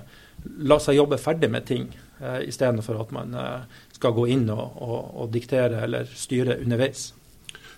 la 0.67 0.79
seg 0.79 0.97
jobbe 0.97 1.17
ferdig 1.21 1.49
med 1.51 1.65
ting, 1.65 1.89
eh, 2.19 2.47
istedenfor 2.47 3.01
at 3.01 3.11
man 3.11 3.33
eh, 3.33 3.81
skal 3.93 4.15
gå 4.15 4.27
inn 4.35 4.49
og, 4.49 4.79
og, 4.81 4.97
og, 5.23 5.29
diktere 5.33 5.83
eller 5.85 6.09
styre 6.15 6.59
underveis. 6.59 7.13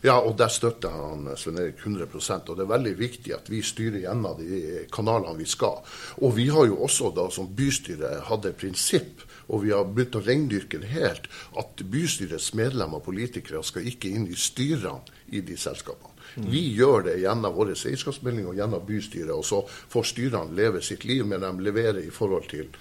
Ja, 0.05 0.19
og 0.19 0.36
der 0.38 0.51
støtter 0.53 0.93
han 0.93 1.31
Svein 1.39 1.58
Erik 1.58 1.79
100% 1.81 2.51
og 2.51 2.58
Det 2.58 2.65
er 2.65 2.69
veldig 2.69 2.91
viktig 2.99 3.31
at 3.34 3.47
vi 3.49 3.62
styrer 3.65 4.03
gjennom 4.03 4.38
de 4.38 4.84
kanalene 4.93 5.38
vi 5.39 5.47
skal. 5.49 5.79
Og 6.21 6.36
vi 6.36 6.45
har 6.53 6.67
jo 6.69 6.77
også 6.86 7.10
da 7.15 7.25
som 7.34 7.47
bystyre 7.58 8.19
hatt 8.27 8.45
et 8.45 8.60
prinsipp 8.60 9.23
og 9.47 9.63
vi 9.63 9.71
har 9.75 9.86
begynt 9.86 10.17
å 10.17 10.23
rendyrke 10.25 10.81
det 10.81 10.91
helt, 10.93 11.29
at 11.60 11.86
bystyrets 11.91 12.51
medlemmer 12.58 13.01
og 13.01 13.08
politikere 13.08 13.62
skal 13.65 13.88
ikke 13.89 14.12
inn 14.12 14.27
i 14.31 14.38
styrene 14.39 15.15
i 15.36 15.41
de 15.45 15.58
selskapene. 15.60 16.13
Mm. 16.36 16.49
Vi 16.51 16.62
gjør 16.75 17.05
det 17.08 17.15
gjennom 17.21 17.55
vår 17.55 17.73
eierskapsmelding 17.75 18.49
og 18.49 18.58
gjennom 18.60 18.84
bystyret, 18.86 19.31
og 19.31 19.45
så 19.47 19.62
får 19.69 20.08
styrene 20.12 20.58
leve 20.58 20.81
sitt 20.84 21.05
liv, 21.08 21.23
men 21.27 21.43
de 21.43 21.51
leverer 21.63 22.01
i 22.03 22.12
forhold 22.12 22.49
til 22.51 22.71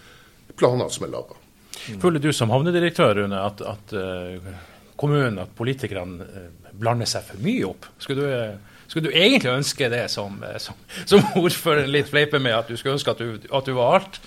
planene 0.59 0.91
som 0.91 1.07
er 1.07 1.13
laga. 1.15 1.39
Mm. 1.75 1.99
Føler 2.03 2.23
du 2.23 2.31
som 2.35 2.53
havnedirektør, 2.55 3.15
Rune, 3.21 3.41
at, 3.41 3.61
at 3.63 3.95
uh, 3.95 4.55
kommunen, 4.99 5.39
at 5.43 5.53
politikerne 5.59 6.27
uh, 6.27 6.71
blander 6.73 7.09
seg 7.11 7.27
for 7.29 7.43
mye 7.45 7.67
opp? 7.69 7.87
Skulle 8.03 8.25
du, 8.25 8.55
uh, 8.55 8.81
skulle 8.89 9.11
du 9.11 9.19
egentlig 9.19 9.53
ønske 9.53 9.91
det 9.93 10.07
som, 10.13 10.41
som, 10.63 10.81
som 11.05 11.29
ordføreren 11.43 11.93
litt 11.93 12.11
fleiper 12.11 12.43
med, 12.43 12.57
at 12.57 12.73
du 12.73 12.79
skulle 12.79 12.97
ønske 12.99 13.15
at 13.15 13.23
du, 13.23 13.51
at 13.51 13.71
du 13.71 13.77
var 13.77 14.01
alt? 14.01 14.21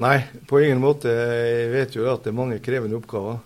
Nei, 0.00 0.22
på 0.48 0.60
ingen 0.60 0.80
måte. 0.80 1.10
Jeg 1.12 1.72
vet 1.72 1.96
jo 1.96 2.06
at 2.08 2.24
det 2.24 2.32
er 2.32 2.36
mange 2.36 2.60
krevende 2.64 2.96
oppgaver. 2.96 3.42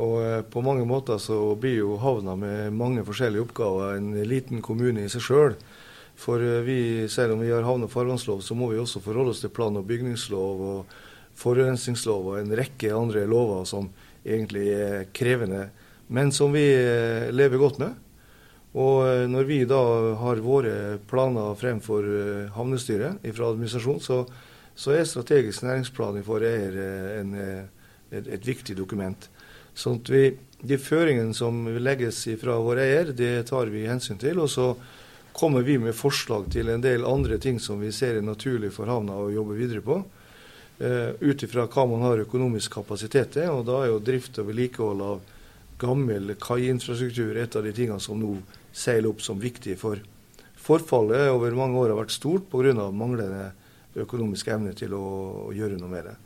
Og 0.00 0.18
eh, 0.22 0.42
på 0.46 0.62
mange 0.64 0.84
måter 0.88 1.18
så 1.20 1.36
blir 1.58 1.80
jo 1.82 1.96
havna 2.00 2.36
med 2.38 2.76
mange 2.76 3.02
forskjellige 3.04 3.42
oppgaver 3.48 3.96
en 3.98 4.12
liten 4.28 4.62
kommune 4.64 5.02
i 5.02 5.10
seg 5.12 5.24
sjøl. 5.26 5.56
For 6.18 6.40
eh, 6.40 6.62
vi, 6.64 6.78
selv 7.12 7.34
om 7.34 7.42
vi 7.42 7.50
har 7.50 7.66
havne- 7.66 7.88
og 7.88 7.92
farvannslov, 7.92 8.44
så 8.46 8.54
må 8.56 8.70
vi 8.70 8.78
også 8.80 9.02
forholde 9.02 9.34
oss 9.34 9.42
til 9.42 9.52
plan- 9.52 9.76
og 9.76 9.88
bygningslov 9.88 10.62
og 10.68 10.94
forurensningslov 11.42 12.30
og 12.30 12.38
en 12.38 12.54
rekke 12.56 12.94
andre 12.94 13.26
lover 13.26 13.66
som 13.66 13.90
egentlig 14.22 14.68
er 14.76 15.10
krevende, 15.16 15.66
men 16.14 16.30
som 16.32 16.54
vi 16.54 16.62
eh, 16.62 17.28
lever 17.34 17.60
godt 17.60 17.82
med. 17.82 17.98
Og 18.72 19.28
når 19.28 19.44
vi 19.44 19.58
da 19.68 19.82
har 20.16 20.38
våre 20.40 20.96
planer 21.04 21.58
fremfor 21.60 22.06
havnestyret 22.54 23.20
fra 23.36 23.50
administrasjonen, 23.50 24.00
så 24.00 24.22
så 24.74 24.94
er 24.96 25.04
strategisk 25.08 25.64
næringsplan 25.66 26.22
for 26.26 26.44
eier 26.46 26.78
en, 27.20 27.34
et, 28.10 28.26
et, 28.26 28.46
viktig 28.46 28.76
dokument. 28.78 29.28
Sånn 29.74 30.00
at 30.00 30.10
vi, 30.12 30.24
De 30.62 30.78
føringene 30.78 31.34
som 31.34 31.64
legges 31.82 32.20
fra 32.38 32.54
vår 32.62 32.78
eier, 32.78 33.08
det 33.12 33.48
tar 33.48 33.66
vi 33.72 33.88
hensyn 33.88 34.20
til. 34.20 34.38
Og 34.38 34.50
så 34.50 34.76
kommer 35.34 35.64
vi 35.66 35.74
med 35.78 35.96
forslag 35.96 36.46
til 36.52 36.68
en 36.70 36.84
del 36.84 37.04
andre 37.04 37.38
ting 37.42 37.58
som 37.60 37.80
vi 37.82 37.90
ser 37.92 38.20
er 38.20 38.22
naturlig 38.22 38.70
for 38.70 38.86
havna 38.86 39.16
å 39.18 39.32
jobbe 39.32 39.56
videre 39.58 39.82
på. 39.82 39.96
Uh, 40.78 41.18
Ut 41.18 41.42
ifra 41.42 41.66
hva 41.66 41.86
man 41.90 42.04
har 42.06 42.22
økonomisk 42.22 42.78
kapasitet 42.78 43.34
til. 43.34 43.50
Og 43.50 43.66
da 43.66 43.80
er 43.82 43.90
jo 43.90 44.04
drift 44.06 44.38
og 44.38 44.52
vedlikehold 44.52 45.02
av 45.02 45.24
gammel 45.82 46.36
kaiinfrastruktur 46.38 47.36
et 47.42 47.56
av 47.58 47.66
de 47.66 47.74
tingene 47.74 48.00
som 48.00 48.20
nå 48.20 48.36
seiler 48.70 49.10
opp 49.10 49.22
som 49.24 49.40
viktig. 49.42 49.74
For 49.80 49.98
forfallet 50.62 51.32
over 51.32 51.58
mange 51.58 51.80
år 51.80 51.90
har 51.90 51.98
vært 52.04 52.14
stort 52.14 52.46
pga. 52.52 52.90
manglende 52.90 53.50
økonomisk 53.96 54.48
evne 54.54 54.74
til 54.76 54.94
å, 54.96 55.06
å 55.48 55.56
gjøre 55.56 55.80
noe 55.80 55.92
med 55.92 56.08
det. 56.10 56.16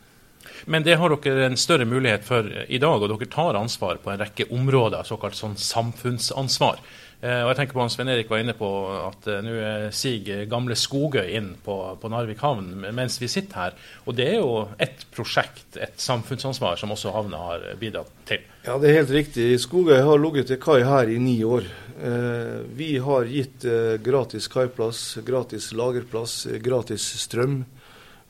Men 0.71 0.85
det 0.87 0.97
har 1.01 1.11
dere 1.11 1.49
en 1.49 1.59
større 1.59 1.87
mulighet 1.89 2.25
for 2.27 2.47
i 2.47 2.79
dag, 2.83 3.03
og 3.03 3.11
dere 3.11 3.31
tar 3.31 3.59
ansvar 3.59 3.99
på 4.03 4.13
en 4.13 4.21
rekke 4.23 4.49
områder, 4.55 5.07
såkalt 5.09 5.39
sånn 5.39 5.59
samfunnsansvar. 5.59 6.81
Eh, 7.21 7.41
og 7.43 7.51
jeg 7.51 7.59
tenker 7.61 7.77
på 7.77 7.81
han 7.81 7.93
Svein 7.93 8.11
Erik 8.13 8.29
var 8.29 8.43
inne 8.43 8.53
på 8.57 8.69
at 8.93 9.25
uh, 9.33 9.39
nå 9.41 9.55
siger 9.97 10.45
gamle 10.51 10.77
Skogøy 10.77 11.31
inn 11.39 11.55
på, 11.65 11.77
på, 11.97 12.11
Narvik 12.13 12.43
havn 12.45 12.69
mens 12.95 13.17
vi 13.23 13.31
sitter 13.33 13.63
her. 13.63 13.79
Og 14.05 14.19
det 14.19 14.27
er 14.35 14.37
jo 14.43 14.67
et 14.83 15.07
prosjekt, 15.17 15.79
et 15.81 15.97
samfunnsansvar, 16.03 16.77
som 16.81 16.93
også 16.93 17.15
havna 17.17 17.41
har 17.41 17.67
bidratt 17.81 18.13
til. 18.29 18.45
Ja, 18.67 18.77
det 18.83 18.91
er 18.91 19.01
helt 19.01 19.15
riktig. 19.17 19.49
Skogøy 19.65 19.97
har 20.05 20.21
ligget 20.21 20.53
til 20.53 20.61
kai 20.61 20.83
her 20.85 21.09
i 21.09 21.19
ni 21.23 21.39
år. 21.47 21.65
Uh, 21.97 22.65
vi 22.77 22.99
har 23.01 23.25
gitt 23.31 23.65
uh, 23.65 23.97
gratis 24.05 24.49
kaiplass, 24.53 25.19
gratis 25.25 25.71
lagerplass, 25.73 26.43
gratis 26.61 27.07
strøm. 27.23 27.63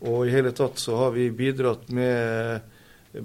Og 0.06 0.26
i 0.26 0.34
hele 0.34 0.52
tatt 0.54 0.78
så 0.78 0.96
har 1.00 1.16
vi 1.16 1.30
bidratt 1.34 1.88
med 1.88 2.60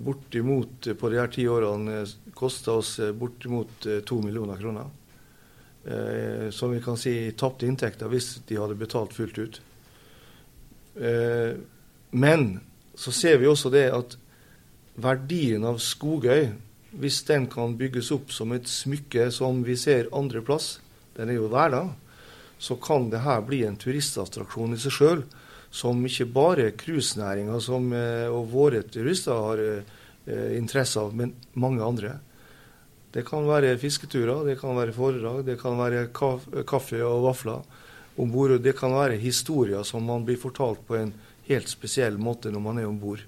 bortimot 0.01 0.87
på 0.97 1.09
de 1.11 1.19
her 1.19 1.29
ti 1.33 1.43
årene 1.51 2.05
kosta 2.33 2.77
oss 2.79 2.95
bortimot 3.19 3.87
to 4.07 4.21
millioner 4.23 4.55
kroner 4.57 4.87
eh, 5.85 6.49
som 6.49 6.71
vi 6.71 6.81
kan 6.81 6.97
si 6.97 7.31
tapte 7.31 7.67
inntekter 7.67 8.11
hvis 8.11 8.35
de 8.47 8.59
hadde 8.59 8.79
betalt 8.79 9.13
fullt 9.13 9.37
ut. 9.37 9.61
Eh, 10.95 11.53
men 12.11 12.59
så 12.95 13.11
ser 13.11 13.37
vi 13.37 13.49
også 13.49 13.71
det 13.73 13.87
at 13.95 14.17
verdien 15.01 15.63
av 15.65 15.79
Skogøy, 15.81 16.51
hvis 16.91 17.21
den 17.27 17.47
kan 17.51 17.77
bygges 17.79 18.11
opp 18.11 18.31
som 18.35 18.51
et 18.55 18.67
smykke 18.67 19.29
som 19.31 19.63
vi 19.63 19.77
ser 19.79 20.11
andre 20.15 20.41
plass, 20.43 20.79
den 21.15 21.31
er 21.31 21.39
jo 21.39 21.51
verda, 21.51 21.85
så 22.61 22.75
kan 22.77 23.09
det 23.09 23.23
her 23.23 23.41
bli 23.45 23.63
en 23.65 23.79
turistattraksjon 23.79 24.75
i 24.75 24.81
seg 24.81 24.93
sjøl, 24.93 25.23
som 25.71 26.03
ikke 26.05 26.27
bare 26.29 26.73
cruisenæringa 26.75 27.57
eh, 27.57 28.27
og 28.27 28.51
våre 28.51 28.83
turister 28.83 29.39
har 29.39 29.61
eh, 29.63 30.51
interesse 30.57 30.99
av, 30.99 31.15
men 31.15 31.33
mange 31.53 31.81
andre. 31.83 32.17
Det 33.11 33.23
kan 33.27 33.47
være 33.47 33.77
fisketurer, 33.79 34.45
det 34.45 34.59
kan 34.59 34.75
være 34.75 34.95
foredrag, 34.95 35.45
det 35.47 35.57
kan 35.59 35.79
være 35.79 36.05
kaffe 36.11 37.01
og 37.03 37.25
vafler 37.25 37.63
om 38.19 38.31
bord. 38.31 38.59
Det 38.63 38.75
kan 38.77 38.93
være 38.93 39.19
historier 39.19 39.83
som 39.87 40.05
man 40.07 40.23
blir 40.27 40.39
fortalt 40.39 40.83
på 40.87 40.99
en 40.99 41.15
helt 41.47 41.71
spesiell 41.71 42.19
måte 42.19 42.51
når 42.51 42.63
man 42.63 42.79
er 42.79 42.87
om 42.87 42.99
bord. 42.99 43.23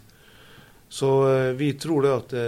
Så 0.93 1.09
eh, 1.31 1.51
vi 1.57 1.73
tror 1.79 2.05
det 2.05 2.15
at 2.19 2.39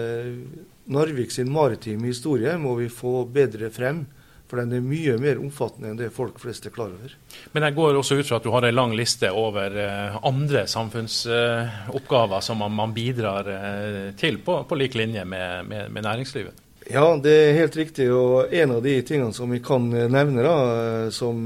Narvik 0.86 1.32
sin 1.34 1.50
maritime 1.52 2.12
historie 2.12 2.58
må 2.62 2.76
vi 2.78 2.90
få 2.94 3.24
bedre 3.26 3.72
frem. 3.74 4.06
For 4.46 4.62
den 4.62 4.76
er 4.78 4.84
mye 4.86 5.16
mer 5.18 5.40
omfattende 5.42 5.90
enn 5.90 5.98
det 5.98 6.12
folk 6.14 6.38
flest 6.42 6.68
er 6.68 6.74
klar 6.74 6.92
over. 6.94 7.14
Men 7.56 7.66
jeg 7.66 7.76
går 7.80 7.98
også 7.98 8.20
ut 8.20 8.28
fra 8.28 8.38
at 8.38 8.46
du 8.46 8.52
har 8.54 8.68
en 8.68 8.76
lang 8.78 8.94
liste 8.98 9.32
over 9.34 9.74
eh, 9.82 10.18
andre 10.22 10.68
samfunnsoppgaver 10.70 12.46
som 12.46 12.62
man, 12.62 12.94
bidrar 12.94 13.50
eh, 13.50 13.98
til, 14.20 14.38
på, 14.46 14.60
på 14.70 14.78
lik 14.78 14.98
linje 15.00 15.26
med, 15.26 15.66
med, 15.66 15.90
med 15.90 16.06
næringslivet. 16.06 16.62
Ja, 16.86 17.08
det 17.18 17.34
er 17.34 17.58
helt 17.58 17.78
riktig. 17.80 18.12
Og 18.14 18.54
en 18.54 18.76
av 18.78 18.86
de 18.86 19.00
tingene 19.02 19.34
som 19.34 19.50
vi 19.50 19.64
kan 19.66 19.90
eh, 19.98 20.06
nevne, 20.14 20.46
da, 20.46 21.10
som 21.10 21.42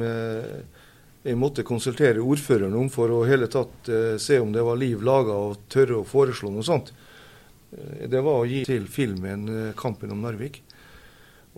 jeg 1.24 1.40
måtte 1.40 1.64
konsultere 1.68 2.20
ordføreren 2.20 2.76
om 2.76 2.92
for 2.92 3.12
å 3.16 3.24
hele 3.28 3.48
tatt 3.52 3.88
se 4.20 4.38
om 4.40 4.52
det 4.56 4.64
var 4.64 4.80
liv 4.80 5.02
laga 5.04 5.36
og 5.36 5.66
tørre 5.72 6.02
å 6.02 6.08
foreslå 6.08 6.52
noe 6.52 6.68
sånt, 6.68 6.92
det 7.70 8.22
var 8.26 8.42
å 8.42 8.48
gi 8.50 8.64
til 8.66 8.88
filmen 8.90 9.74
'Kampen 9.78 10.12
om 10.12 10.22
Narvik'. 10.26 10.62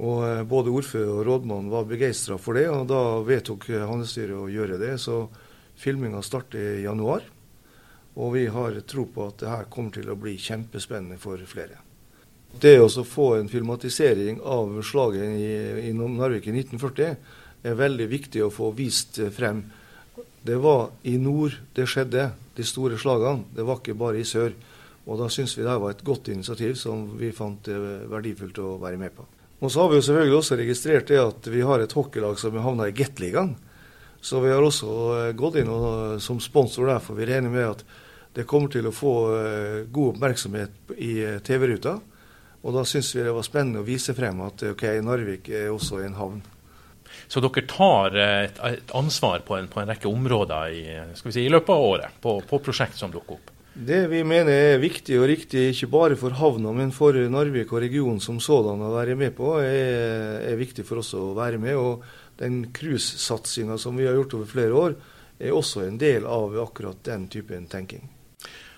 Og 0.01 0.47
Både 0.47 0.71
ordfører 0.71 1.11
og 1.19 1.25
rådmann 1.27 1.69
var 1.69 1.85
begeistra 1.85 2.37
for 2.37 2.57
det, 2.57 2.69
og 2.69 2.87
da 2.87 3.21
vedtok 3.21 3.67
handelsstyret 3.69 4.35
å 4.35 4.49
gjøre 4.49 4.79
det. 4.79 4.97
Så 4.99 5.29
filminga 5.75 6.21
starter 6.21 6.79
i 6.79 6.83
januar. 6.83 7.21
Og 8.15 8.33
vi 8.33 8.47
har 8.51 8.79
tro 8.87 9.05
på 9.05 9.27
at 9.27 9.39
det 9.39 9.51
her 9.51 9.69
kommer 9.71 9.91
til 9.95 10.09
å 10.11 10.17
bli 10.19 10.35
kjempespennende 10.35 11.19
for 11.21 11.39
flere. 11.47 11.79
Det 12.59 12.75
å 12.81 12.89
få 13.07 13.35
en 13.37 13.47
filmatisering 13.47 14.41
av 14.43 14.81
slaget 14.83 15.37
i, 15.39 15.53
i 15.87 15.93
Narvik 15.95 16.49
i 16.49 16.55
1940 16.57 17.15
er 17.63 17.77
veldig 17.79 18.07
viktig 18.11 18.43
å 18.43 18.51
få 18.51 18.71
vist 18.75 19.21
frem. 19.31 19.63
Det 20.43 20.57
var 20.59 20.89
i 21.07 21.15
nord 21.21 21.55
det 21.77 21.87
skjedde, 21.87 22.31
de 22.57 22.65
store 22.67 22.97
slagene. 22.99 23.45
Det 23.55 23.63
var 23.63 23.79
ikke 23.79 23.95
bare 23.95 24.19
i 24.19 24.27
sør. 24.27 24.51
Og 25.07 25.17
da 25.17 25.29
syns 25.33 25.57
vi 25.57 25.65
det 25.65 25.77
var 25.81 25.95
et 25.95 26.03
godt 26.05 26.29
initiativ 26.29 26.75
som 26.77 27.07
vi 27.17 27.31
fant 27.33 27.67
verdifullt 28.11 28.59
å 28.61 28.75
være 28.81 28.99
med 29.01 29.15
på. 29.17 29.25
Og 29.61 29.71
så 29.71 29.83
har 29.83 29.91
vi 29.91 29.99
jo 29.99 30.05
selvfølgelig 30.05 30.37
også 30.37 30.57
registrert 30.57 31.09
det 31.11 31.19
at 31.21 31.47
vi 31.53 31.61
har 31.65 31.81
et 31.81 31.93
hockeylag 31.93 32.39
som 32.41 32.55
har 32.57 32.65
havna 32.65 32.87
i 32.89 32.95
Gateligaen. 32.97 33.53
Så 34.21 34.39
vi 34.41 34.49
har 34.53 34.61
også 34.61 34.93
eh, 35.17 35.33
gått 35.37 35.59
inn 35.61 35.69
og, 35.69 36.21
som 36.21 36.39
sponsor 36.41 36.89
der, 36.89 37.01
for 37.01 37.17
vi 37.17 37.27
regner 37.29 37.53
med 37.53 37.67
at 37.67 37.83
det 38.37 38.47
kommer 38.49 38.71
til 38.73 38.87
å 38.89 38.93
få 38.95 39.13
eh, 39.37 39.77
god 39.93 40.15
oppmerksomhet 40.15 40.95
i 40.97 41.11
eh, 41.25 41.37
TV-ruta. 41.45 41.95
Og 42.61 42.73
da 42.73 42.85
syns 42.85 43.11
vi 43.15 43.25
det 43.25 43.33
var 43.33 43.45
spennende 43.45 43.81
å 43.81 43.85
vise 43.85 44.17
frem 44.17 44.41
at 44.45 44.65
ok, 44.71 44.85
Narvik 45.05 45.49
er 45.49 45.69
også 45.73 46.01
en 46.05 46.17
havn. 46.17 46.41
Så 47.29 47.41
dere 47.43 47.65
tar 47.67 48.15
et 48.15 48.93
ansvar 48.95 49.41
på 49.45 49.57
en, 49.57 49.69
på 49.69 49.81
en, 49.81 49.89
rekke 49.89 50.09
områder 50.09 50.73
i, 50.73 50.83
si, 51.17 51.41
i, 51.41 51.49
løpet 51.51 51.73
av 51.73 51.85
året, 51.85 52.21
på, 52.21 52.37
på 52.47 52.61
prosjekt 52.63 52.97
som 53.01 53.11
dukker 53.13 53.37
opp? 53.37 53.51
Det 53.73 54.01
vi 54.11 54.19
mener 54.27 54.51
er 54.51 54.81
viktig 54.83 55.15
og 55.15 55.29
riktig, 55.31 55.69
ikke 55.71 55.87
bare 55.93 56.15
for 56.19 56.35
havna, 56.35 56.73
men 56.75 56.89
for 56.91 57.15
Narvik 57.15 57.69
og 57.71 57.79
regionen 57.85 58.19
som 58.19 58.41
sådan 58.43 58.83
å 58.83 58.89
være 58.91 59.15
med 59.15 59.31
på, 59.37 59.53
er, 59.63 60.41
er 60.43 60.59
viktig 60.59 60.83
for 60.83 60.99
oss 60.99 61.13
å 61.15 61.29
være 61.37 61.59
med. 61.61 61.79
Og 61.79 62.03
den 62.41 62.65
cruisesatsinga 62.75 63.77
som 63.79 63.95
vi 63.95 64.09
har 64.09 64.17
gjort 64.19 64.35
over 64.35 64.49
flere 64.51 64.75
år, 64.75 64.97
er 65.39 65.55
også 65.55 65.85
en 65.85 66.01
del 66.01 66.27
av 66.27 66.57
akkurat 66.65 66.99
den 67.07 67.29
typen 67.31 67.69
tenking. 67.71 68.03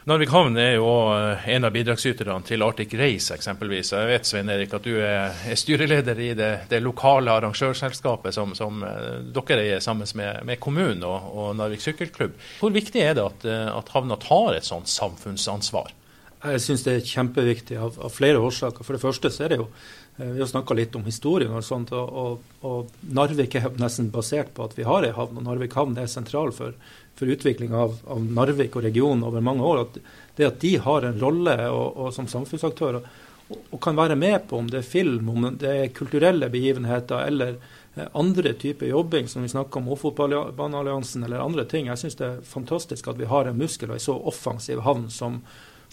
Narvik 0.03 0.33
havn 0.35 0.57
er 0.59 0.73
jo 0.75 0.87
eh, 1.15 1.45
en 1.55 1.63
av 1.63 1.71
bidragsyterne 1.71 2.43
til 2.43 2.63
Arctic 2.65 2.91
Race, 2.99 3.31
eksempelvis. 3.31 3.93
Jeg 3.93 4.09
vet 4.09 4.27
Svein 4.27 4.51
Erik, 4.51 4.73
at 4.75 4.83
du 4.83 4.97
er, 4.99 5.31
styreleder 5.55 6.19
i 6.19 6.33
det, 6.35 6.49
det 6.67 6.81
lokale 6.83 7.31
arrangørselskapet 7.31 8.35
som, 8.35 8.51
som, 8.57 8.83
eh, 8.83 9.21
dere 9.31 9.61
eier 9.63 9.83
sammen 9.83 10.09
med, 10.19 10.41
med 10.49 10.59
kommunen 10.59 11.05
og, 11.07 11.29
og, 11.31 11.49
Narvik 11.55 11.85
sykkelklubb. 11.85 12.35
Hvor 12.59 12.75
viktig 12.75 12.99
er 12.99 13.15
det 13.15 13.23
at, 13.23 13.45
eh, 13.47 13.69
at 13.71 13.93
havna 13.95 14.19
tar 14.19 14.57
et 14.57 14.67
sånt 14.67 14.91
samfunnsansvar? 14.91 15.95
Jeg 16.43 16.59
syns 16.59 16.83
det 16.83 16.97
er 16.97 17.07
kjempeviktig 17.07 17.79
av, 17.79 17.95
av, 18.03 18.11
flere 18.11 18.41
årsaker. 18.43 18.83
For 18.83 18.97
det 18.97 19.05
første 19.05 19.31
så 19.31 19.45
er 19.45 19.53
det 19.53 19.61
jo 19.61 19.69
Vi 20.13 20.37
har 20.37 20.45
snakka 20.45 20.75
litt 20.77 20.93
om 20.93 21.07
historien 21.07 21.55
og 21.57 21.63
sånt, 21.65 21.89
og, 21.95 22.11
og, 22.13 22.59
og, 22.67 22.91
Narvik 23.17 23.55
er 23.57 23.71
nesten 23.81 24.11
basert 24.13 24.51
på 24.53 24.67
at 24.67 24.75
vi 24.77 24.83
har 24.85 25.07
ei 25.07 25.15
havn. 25.15 25.39
Og 25.39 25.47
Narvik 25.47 25.73
havn 25.79 25.95
er 25.97 26.11
sentral 26.11 26.51
for 26.53 26.75
for 27.15 27.27
utvikling 27.27 27.73
av, 27.73 27.99
av, 28.07 28.23
Narvik 28.25 28.75
og 28.75 28.83
regionen 28.87 29.23
over 29.27 29.41
mange 29.41 29.63
år. 29.63 29.85
At 29.85 29.99
det 30.37 30.47
at 30.47 30.59
de 30.63 30.73
har 30.81 31.05
en 31.05 31.19
rolle 31.21 31.57
og, 31.69 31.97
og 31.97 32.13
som 32.15 32.27
samfunnsaktører 32.29 32.99
og, 33.03 33.57
og, 33.69 33.79
kan 33.83 33.97
være 33.97 34.17
med 34.17 34.47
på 34.49 34.57
om 34.57 34.69
det 34.71 34.81
er 34.81 34.87
film, 34.87 35.29
om 35.29 35.47
det 35.59 35.71
er 35.71 35.93
kulturelle 35.93 36.49
begivenheter 36.49 37.27
eller 37.27 37.57
eh, 37.95 38.07
andre 38.17 38.55
typer 38.59 38.89
jobbing, 38.89 39.27
som 39.29 39.45
vi 39.45 39.51
snakker 39.53 39.81
om 39.81 39.91
Ofotbanealliansen 39.93 41.23
eller 41.27 41.43
andre 41.43 41.67
ting. 41.69 41.91
Jeg 41.91 42.01
syns 42.01 42.17
det 42.19 42.29
er 42.29 42.41
fantastisk 42.47 43.11
at 43.11 43.21
vi 43.21 43.29
har 43.29 43.49
en 43.49 43.59
muskel 43.59 43.91
og 43.91 43.99
en 43.99 44.07
så 44.07 44.17
offensiv 44.33 44.81
havn 44.87 45.09
som, 45.13 45.41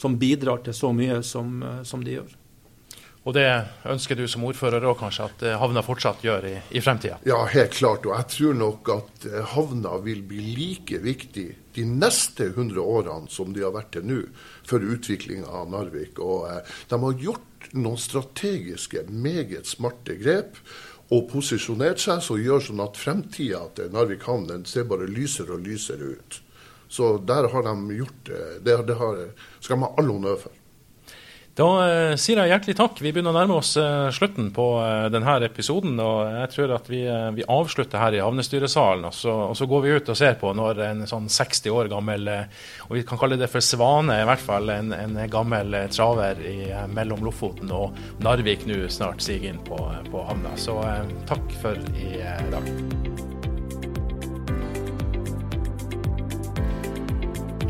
som 0.00 0.16
bidrar 0.18 0.64
til 0.64 0.76
så 0.76 0.94
mye 0.96 1.20
som, 1.26 1.58
eh, 1.62 1.82
som 1.84 2.06
de 2.06 2.20
gjør. 2.20 2.39
Og 3.28 3.34
det 3.36 3.46
ønsker 3.84 4.16
du 4.16 4.24
som 4.30 4.46
ordfører 4.48 4.84
òg 4.88 4.96
kanskje 5.02 5.26
at 5.28 5.42
eh, 5.44 5.56
havna 5.60 5.82
fortsatt 5.84 6.22
gjør 6.24 6.46
i, 6.48 6.54
i 6.72 6.80
fremtida? 6.80 7.18
Ja, 7.28 7.42
helt 7.52 7.74
klart. 7.76 8.06
Og 8.08 8.14
jeg 8.16 8.28
tror 8.32 8.56
nok 8.56 8.92
at 8.94 9.26
eh, 9.28 9.40
havna 9.52 9.98
vil 10.06 10.22
bli 10.24 10.54
like 10.56 11.02
viktig 11.04 11.48
de 11.76 11.84
neste 11.84 12.48
100 12.54 12.80
årene 12.80 13.28
som 13.32 13.52
de 13.52 13.66
har 13.66 13.74
vært 13.76 13.92
til 13.96 14.06
nå, 14.08 14.20
for 14.66 14.80
utviklinga 14.80 15.52
av 15.60 15.68
Narvik. 15.74 16.16
Og 16.24 16.48
eh, 16.48 16.78
de 16.88 17.00
har 17.02 17.24
gjort 17.26 17.68
noen 17.76 18.00
strategiske, 18.00 19.04
meget 19.12 19.68
smarte 19.68 20.16
grep. 20.20 20.56
Og 21.10 21.26
posisjonert 21.28 22.00
seg 22.00 22.22
som 22.24 22.38
gjør 22.40 22.62
sånn 22.62 22.80
at 22.84 22.96
fremtida 22.96 23.66
til 23.76 23.90
Narvik 23.92 24.24
havn 24.30 24.64
ser 24.64 24.88
bare 24.88 25.10
lysere 25.10 25.58
og 25.58 25.66
lysere 25.66 26.14
ut. 26.14 26.40
Så 26.90 27.18
der 27.22 27.50
har 27.52 27.68
de 27.68 27.98
gjort 27.98 28.24
det. 28.26 28.40
Det, 28.64 28.78
det 28.88 28.96
har, 28.98 29.20
skal 29.60 29.76
de 29.76 29.84
ha 29.84 29.92
all 30.00 30.08
honnør 30.10 30.40
for. 30.46 30.59
Da 31.60 31.68
eh, 31.84 32.14
sier 32.16 32.40
jeg 32.40 32.54
hjertelig 32.54 32.76
takk. 32.78 33.00
Vi 33.04 33.10
begynner 33.12 33.34
å 33.34 33.36
nærme 33.36 33.58
oss 33.60 33.74
eh, 33.76 34.08
slutten 34.16 34.48
på 34.56 34.66
eh, 34.80 35.08
denne 35.12 35.34
episoden. 35.44 35.98
og 36.00 36.30
Jeg 36.38 36.52
tror 36.54 36.72
at 36.78 36.88
vi, 36.88 37.02
eh, 37.04 37.28
vi 37.36 37.44
avslutter 37.44 38.00
her 38.00 38.16
i 38.16 38.22
havnestyresalen, 38.24 39.04
og 39.10 39.16
så, 39.16 39.34
og 39.50 39.58
så, 39.58 39.68
går 39.68 39.84
vi 39.84 39.92
ut 39.98 40.08
og 40.12 40.18
ser 40.18 40.38
på 40.40 40.54
når 40.56 40.80
en 40.86 41.04
sånn 41.10 41.28
60 41.28 41.76
år 41.76 41.92
gammel, 41.92 42.30
eh, 42.32 42.64
og 42.88 42.96
vi 42.96 43.04
kan 43.08 43.20
kalle 43.20 43.38
det 43.40 43.50
for 43.52 43.64
Svane, 43.64 44.22
i 44.22 44.28
hvert 44.30 44.44
fall 44.44 44.72
en, 44.72 44.94
en 44.96 45.20
gammel 45.30 45.76
eh, 45.82 45.90
traver 45.92 46.40
i, 46.40 46.56
mellom 46.96 47.26
Lofoten 47.28 47.72
og 47.76 48.00
Narvik 48.24 48.64
nå 48.70 48.86
snart 48.88 49.20
siger 49.24 49.52
inn 49.52 49.60
på, 49.66 49.78
på 50.08 50.26
havna. 50.30 50.56
Så 50.60 50.80
takk 51.28 51.56
for 51.60 51.76
i 52.00 52.14
dag. 52.54 53.09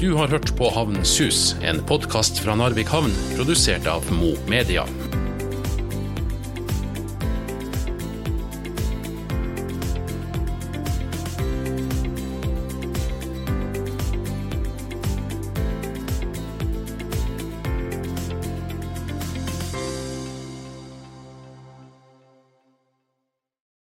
Du 0.01 0.15
har 0.15 0.29
hørt 0.29 0.57
på 0.57 0.71
Havnens 0.71 1.21
hus, 1.21 1.57
en 1.63 1.83
podkast 1.85 2.39
fra 2.41 2.55
Narvik 2.57 2.89
havn, 2.89 3.13
produsert 3.37 3.85
av 3.87 4.07
Mo 4.17 4.33
Media. 4.49 4.87